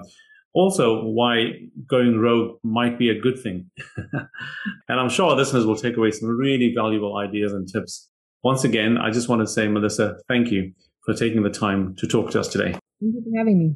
also 0.54 1.04
why 1.04 1.52
going 1.88 2.18
rogue 2.18 2.58
might 2.62 2.98
be 2.98 3.10
a 3.10 3.20
good 3.20 3.38
thing. 3.38 3.70
and 4.12 5.00
I'm 5.00 5.08
sure 5.08 5.30
our 5.30 5.36
listeners 5.36 5.64
will 5.64 5.76
take 5.76 5.96
away 5.96 6.10
some 6.10 6.28
really 6.28 6.72
valuable 6.74 7.16
ideas 7.16 7.52
and 7.52 7.68
tips. 7.68 8.10
Once 8.42 8.64
again, 8.64 8.98
I 8.98 9.10
just 9.10 9.28
want 9.28 9.40
to 9.42 9.46
say, 9.46 9.68
Melissa, 9.68 10.16
thank 10.28 10.50
you 10.50 10.72
for 11.04 11.14
taking 11.14 11.42
the 11.42 11.50
time 11.50 11.94
to 11.96 12.06
talk 12.06 12.30
to 12.32 12.40
us 12.40 12.48
today. 12.48 12.72
Thank 13.00 13.14
you 13.14 13.22
for 13.22 13.38
having 13.38 13.58
me. 13.58 13.74